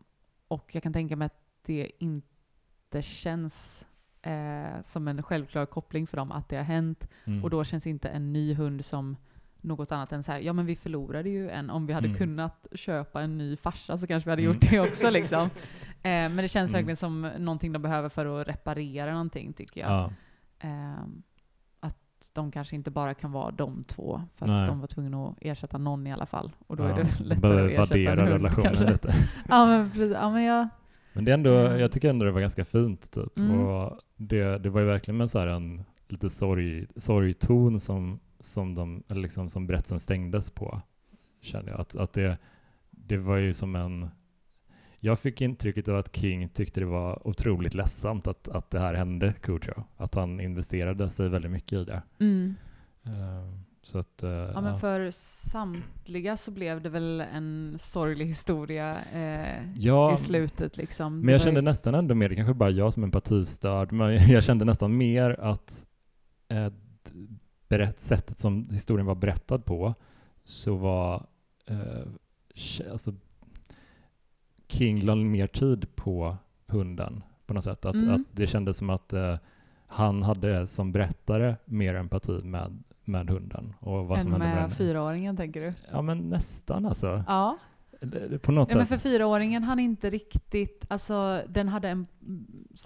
[0.48, 3.86] och jag kan tänka mig att det inte känns
[4.22, 7.08] eh, som en självklar koppling för dem att det har hänt.
[7.24, 7.44] Mm.
[7.44, 9.16] Och då känns inte en ny hund som
[9.60, 12.18] något annat än så här, ja men vi förlorade ju en, om vi hade Mm.
[12.18, 14.54] kunnat köpa en ny farsa så kanske vi hade Mm.
[14.54, 15.50] gjort det också liksom.
[16.04, 16.78] Eh, men det känns Mm.
[16.78, 19.90] verkligen som någonting de behöver för att reparera någonting tycker jag.
[19.90, 20.12] Ja.
[20.62, 21.22] Ehm,
[21.80, 24.66] att de kanske inte bara kan vara de två, för att Nej.
[24.66, 26.52] de var tvungna att ersätta någon i alla fall.
[26.66, 26.88] Och då ja.
[26.88, 28.92] är det de lättare behöver att ersätta en värdera hund relationen kanske.
[28.92, 29.14] lite.
[29.48, 30.68] Ja men precis, ja men jag,
[31.12, 31.80] Men det är ändå, Mm.
[31.80, 33.38] jag tycker ändå det var ganska fint typ.
[33.38, 33.60] Mm.
[33.60, 39.02] Och det, det var ju verkligen med så en lite sorg, sorgton som, som, de,
[39.08, 40.80] liksom som berättelsen stängdes på.
[41.40, 41.80] Kände jag.
[41.80, 42.38] Att, att det,
[42.90, 44.10] det var ju som en...
[45.04, 48.94] Jag fick intrycket av att King tyckte det var otroligt ledsamt att, att det här
[48.94, 49.84] hände Cujo.
[49.96, 52.02] Att han investerade sig väldigt mycket i det.
[52.20, 52.54] Mm.
[53.04, 53.12] Eh,
[53.82, 59.72] Så att, eh, Ja, men för samtliga så blev det väl en sorglig historia eh,
[59.76, 60.76] ja, i slutet.
[60.76, 61.20] Liksom.
[61.20, 64.16] Men jag kände ju- nästan ändå mer, det kanske bara jag som är empatistörd, men
[64.28, 65.86] jag kände nästan mer att
[66.48, 66.72] eh,
[67.68, 69.94] berätt, sättet som historien var berättad på
[70.44, 71.26] så var
[71.66, 73.14] eh, alltså,
[74.72, 77.84] King la mer tid på hunden på något sätt.
[77.84, 78.14] Att, Mm.
[78.14, 79.36] att det kändes som att eh,
[79.86, 83.74] han hade som berättare mer empati med, med hunden.
[83.80, 85.74] Och vad som Än hände med med fyraåringen tänker du?
[85.92, 87.24] Ja men nästan alltså.
[87.26, 87.58] Ja.
[88.42, 89.02] På något ja men sätt.
[89.02, 92.06] för fyraåringen han inte riktigt, alltså den hade en,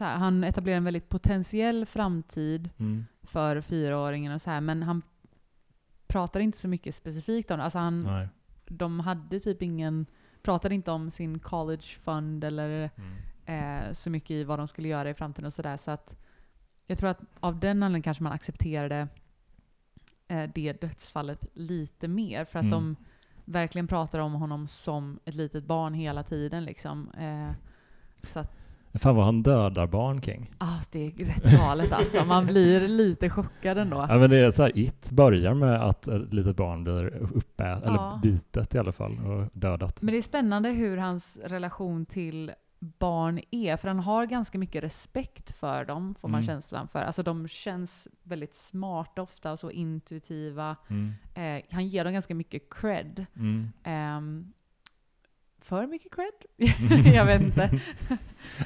[0.00, 3.04] här, han etablerade en väldigt potentiell framtid Mm.
[3.22, 5.02] för fyraåringen och så här, men han
[6.06, 7.64] pratar inte så mycket specifikt om det.
[7.64, 8.28] Alltså han, Nej.
[8.68, 10.06] de hade typ ingen,
[10.46, 13.86] pratade inte om sin college fund eller Mm.
[13.86, 15.76] eh, så mycket i vad de skulle göra i framtiden och sådär.
[15.76, 16.16] Så att
[16.86, 19.08] jag tror att av den anledningen kanske man accepterade
[20.28, 22.44] eh, det dödsfallet lite mer.
[22.44, 22.70] För att Mm.
[22.70, 22.96] de
[23.44, 26.64] verkligen pratar om honom som ett litet barn hela tiden.
[26.64, 27.10] Liksom.
[27.10, 27.50] Eh,
[28.22, 28.65] så att,
[28.98, 30.50] Fan vad han dödar barn King.
[30.58, 32.24] ah, det är rätt galet alltså.
[32.24, 34.06] Man blir lite chockad ändå.
[34.08, 37.82] Ja men det är så här, It börjar med att ett litet barn blir uppät,
[37.84, 38.20] eller Ja.
[38.22, 40.02] bitet i alla fall, och dödat.
[40.02, 42.52] Men det är spännande hur hans relation till
[42.98, 46.46] barn är, för han har ganska mycket respekt för dem, får man Mm.
[46.46, 46.98] känslan för.
[46.98, 50.76] Alltså de känns väldigt smarta ofta och så intuitiva.
[50.88, 51.12] Mm.
[51.34, 53.26] Eh, han ger dem ganska mycket cred.
[53.36, 53.68] Mm.
[53.84, 54.52] Ehm,
[55.68, 56.66] för mycket cred?
[57.14, 57.70] jag vet inte.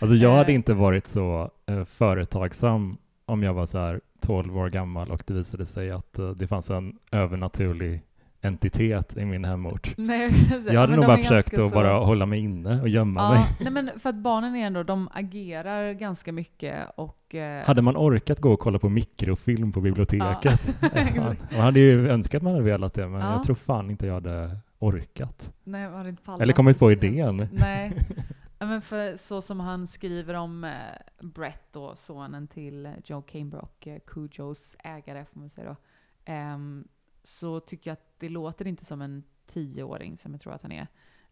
[0.01, 0.55] Alltså jag hade Eh.
[0.55, 2.97] inte varit så eh, företagsam
[3.27, 6.47] om jag var så här 12 år gammal och det visade sig att eh, det
[6.47, 8.03] fanns en övernaturlig
[8.43, 9.95] entitet i min hemort.
[9.97, 10.31] Nej,
[10.67, 13.43] Jag hade nog bara försökt att så- bara hålla mig inne och gömma Ja, mig.
[13.61, 17.35] nej men för att barnen är ändå, de agerar ganska mycket och...
[17.35, 20.75] eh, Hade man orkat gå och kolla på mikrofilm på biblioteket?
[21.17, 21.35] Ja.
[21.51, 23.33] Man hade ju önskat man hade velat det, men Ja.
[23.33, 25.55] jag tror fan inte jag hade orkat.
[25.65, 27.49] Nej, hade inte pallat Eller kommit på idén.
[27.53, 27.93] Nej.
[28.59, 30.73] Men för så som han skriver om eh,
[31.21, 35.77] Brett då, sonen till eh, Joe Cambrook, eh, Cujos ägare får man säga då.
[36.25, 36.89] ehm,
[37.23, 40.73] så tycker jag att det låter inte som en tioåring som jag tror att han
[40.73, 40.87] är.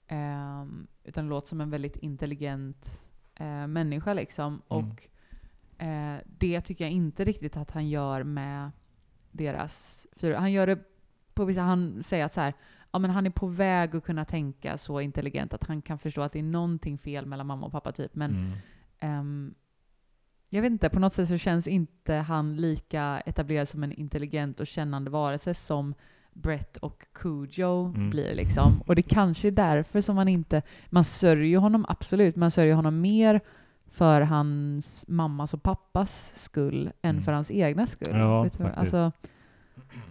[0.07, 3.05] Ehm, utan det låter som en väldigt intelligent
[3.69, 4.47] människa liksom.
[4.47, 4.63] Mm.
[4.69, 5.09] Och
[6.25, 8.71] det tycker jag inte riktigt att han gör med
[9.31, 10.39] deras fyra.
[10.39, 10.79] Han gör det
[11.35, 12.55] på vissa, han säger att så här,
[12.93, 16.23] ja, men han är på väg att kunna tänka så intelligent att han kan förstå
[16.23, 18.15] att det är någonting fel mellan mamma och pappa typ.
[18.15, 18.53] Men Mm.
[18.99, 19.55] ehm,
[20.51, 24.61] jag vet inte, på något sätt så känns inte han lika etablerad som en intelligent
[24.61, 25.95] och kännande varelse som
[26.33, 28.11] Brett och Cujo Mm.
[28.11, 28.83] blir liksom.
[28.87, 33.01] Och det kanske är därför som man inte, man sörjer honom absolut, man sörjer honom
[33.01, 33.41] mer
[33.91, 37.23] för hans mammas och pappas skull än Mm.
[37.23, 38.09] för hans egna skull.
[38.17, 39.13] Ja, alltså,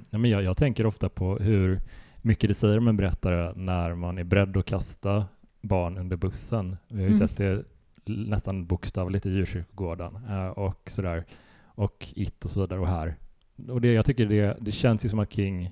[0.10, 1.80] Ja, men jag, jag tänker ofta på hur
[2.28, 5.26] mycket det säger om en berättare när man är beredd att kasta
[5.62, 6.78] barn under bussen.
[6.88, 7.28] Vi har ju Mm.
[7.28, 7.64] sett det
[8.06, 11.24] nästan bokstavligt i djurkyrkogården eh, och sådär.
[11.66, 13.16] Och It och så vidare och här.
[13.70, 15.66] Och det, jag tycker det, det känns ju som att King,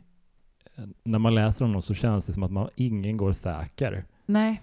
[0.75, 4.05] eh, när man läser honom så känns det som att man, ingen går säker.
[4.25, 4.61] nej.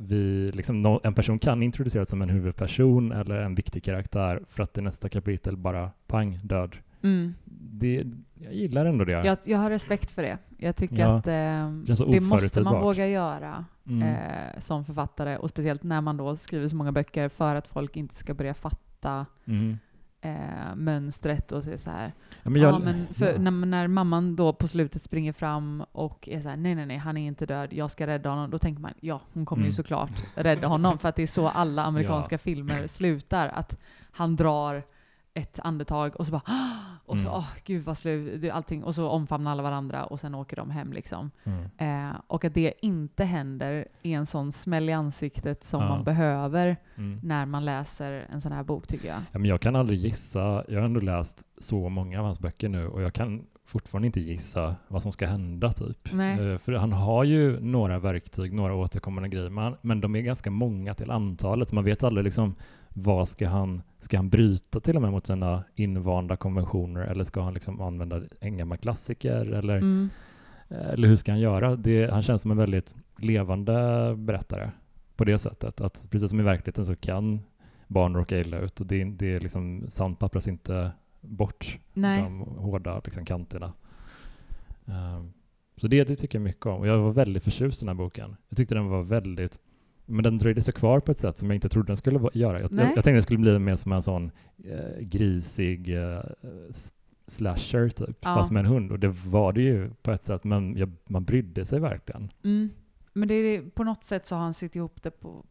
[0.00, 4.78] Vi, liksom, en person kan introduceras som en huvudperson eller en viktig karaktär för att
[4.78, 6.76] i nästa kapitel bara pang, död.
[7.02, 7.34] Mm.
[7.72, 9.12] Det, jag gillar ändå det.
[9.12, 10.38] Jag, jag har respekt för det.
[10.58, 11.16] Jag tycker Ja.
[11.18, 14.02] att eh, så det måste man våga göra Mm.
[14.02, 15.36] eh, som författare.
[15.36, 18.54] Och speciellt när man då skriver så många böcker för att folk inte ska börja
[18.54, 19.78] fatta Mm.
[20.20, 22.12] eh, mönstret och se så här.
[22.42, 23.38] Ja, men jag, ja, men ja.
[23.38, 26.96] när, när mamman då på slutet springer fram och är så här, nej nej nej,
[26.96, 28.50] han är inte död, jag ska rädda honom.
[28.50, 29.74] Då tänker man, ja hon kommer ju Mm.
[29.76, 30.98] såklart rädda honom.
[30.98, 33.48] För att det är så alla amerikanska filmer slutar.
[33.48, 33.78] Att
[34.12, 34.82] han drar
[35.34, 36.42] ett andetag och så bara
[37.04, 37.32] och så, Mm.
[37.34, 38.84] åh gud vad slut, är allting.
[38.84, 41.30] Och så omfamnar alla varandra och sen åker de hem liksom.
[41.44, 42.10] Mm.
[42.10, 45.88] Eh, och att det inte händer i en sån smäll i ansiktet som Ja.
[45.88, 47.20] man behöver Mm.
[47.22, 49.18] när man läser en sån här bok tycker jag.
[49.32, 52.68] Ja, men jag kan aldrig gissa, jag har ändå läst så många av hans böcker
[52.68, 56.12] nu och jag kan fortfarande inte gissa vad som ska hända typ.
[56.12, 56.52] Nej.
[56.52, 60.50] Eh, För han har ju några verktyg, några återkommande grejer, men, men de är ganska
[60.50, 61.72] många till antalet.
[61.72, 62.54] Man vet aldrig liksom
[63.02, 67.40] vad ska han, ska han bryta till och med mot sina invanda konventioner eller ska
[67.40, 70.08] han liksom använda en gammal klassiker eller, Mm.
[70.68, 71.76] eller hur ska han göra?
[71.76, 73.72] Det, han känns som en väldigt levande
[74.16, 74.70] berättare.
[75.16, 75.80] på det sättet.
[75.80, 77.40] Att precis som i verkligheten så kan
[77.86, 80.90] barn råka illa ut och det, det är liksom sandpappras inte
[81.20, 82.22] bort Nej.
[82.22, 83.72] de hårda liksom, kanterna.
[84.84, 85.32] Um,
[85.76, 86.80] så det, det tycker jag mycket om.
[86.80, 88.36] Och jag var väldigt förtjust i den här boken.
[88.48, 89.60] Jag tyckte den var väldigt
[90.08, 92.60] men den dröjde sig kvar på ett sätt som jag inte trodde den skulle göra.
[92.60, 94.30] Jag, jag, jag tänkte den skulle bli mer som en sån
[94.64, 96.20] eh, grisig eh,
[97.26, 98.34] slasher typ, ja.
[98.34, 98.92] fast med en hund.
[98.92, 102.28] Och det var det ju på ett sätt, men jag, man brydde sig verkligen.
[102.44, 102.70] Mm.
[103.12, 105.44] Men det är, på något sätt så har han sytt ihop det på,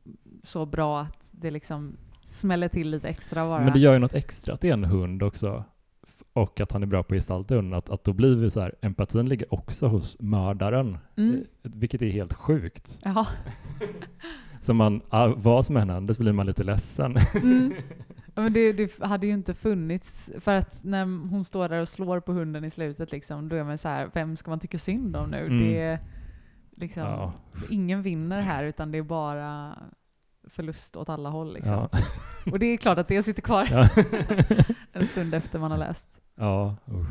[0.43, 3.63] så bra att det liksom smäller till lite extra bara.
[3.63, 5.63] Men det gör ju något extra att det är en hund också.
[6.33, 7.77] Och att han är bra på att gestalta hunden.
[7.77, 10.97] Att, att då blir vi så här, empatin ligger också hos mördaren.
[11.15, 11.45] Mm.
[11.63, 12.99] Eh, vilket är helt sjukt.
[13.03, 13.27] Ja.
[14.61, 15.01] så man,
[15.35, 17.17] vad som än händer så blir man lite ledsen.
[17.35, 17.73] Mm.
[18.35, 22.19] men det, det, hade ju inte funnits, för att när hon står där och slår
[22.19, 25.15] på hunden i slutet, liksom, då är man så här, vem ska man tycka synd
[25.15, 25.45] om nu?
[25.45, 25.57] Mm.
[25.57, 25.99] Det
[26.77, 27.33] liksom, ja.
[27.69, 29.79] Ingen vinner här, utan det är bara
[30.43, 31.53] förlust åt alla håll.
[31.53, 31.87] Liksom.
[31.91, 31.99] Ja.
[32.51, 33.89] Och det är klart att det sitter kvar ja.
[34.93, 36.07] en stund efter man har läst.
[36.35, 37.07] Ja, usch.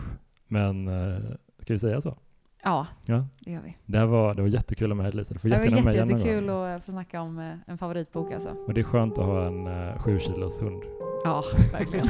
[0.48, 2.18] men uh, ska vi säga så?
[2.66, 3.76] Ja, ja, det gör vi.
[3.86, 5.34] Det, här var, det var jättekul att ha med Lisa.
[5.34, 8.48] Du får det var jätte, jättekul att få snacka om uh, en favoritbok alltså.
[8.48, 10.82] Och det är skönt att ha en uh, sju kilos hund.
[11.24, 12.06] Ja, verkligen.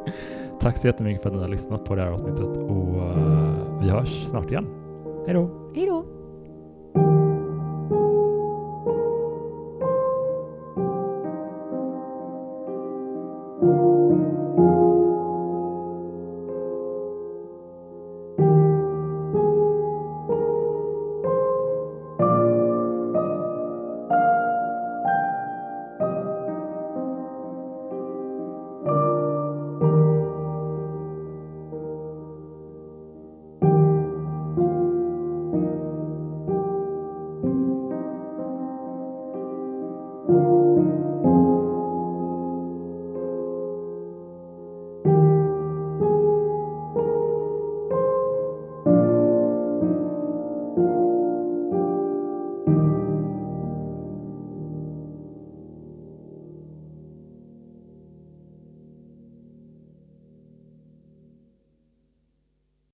[0.60, 3.88] Tack så jättemycket för att ni har lyssnat på det här avsnittet och uh, vi
[3.88, 4.66] hörs snart igen.
[5.26, 5.72] Hej då!
[5.74, 6.23] Hej då!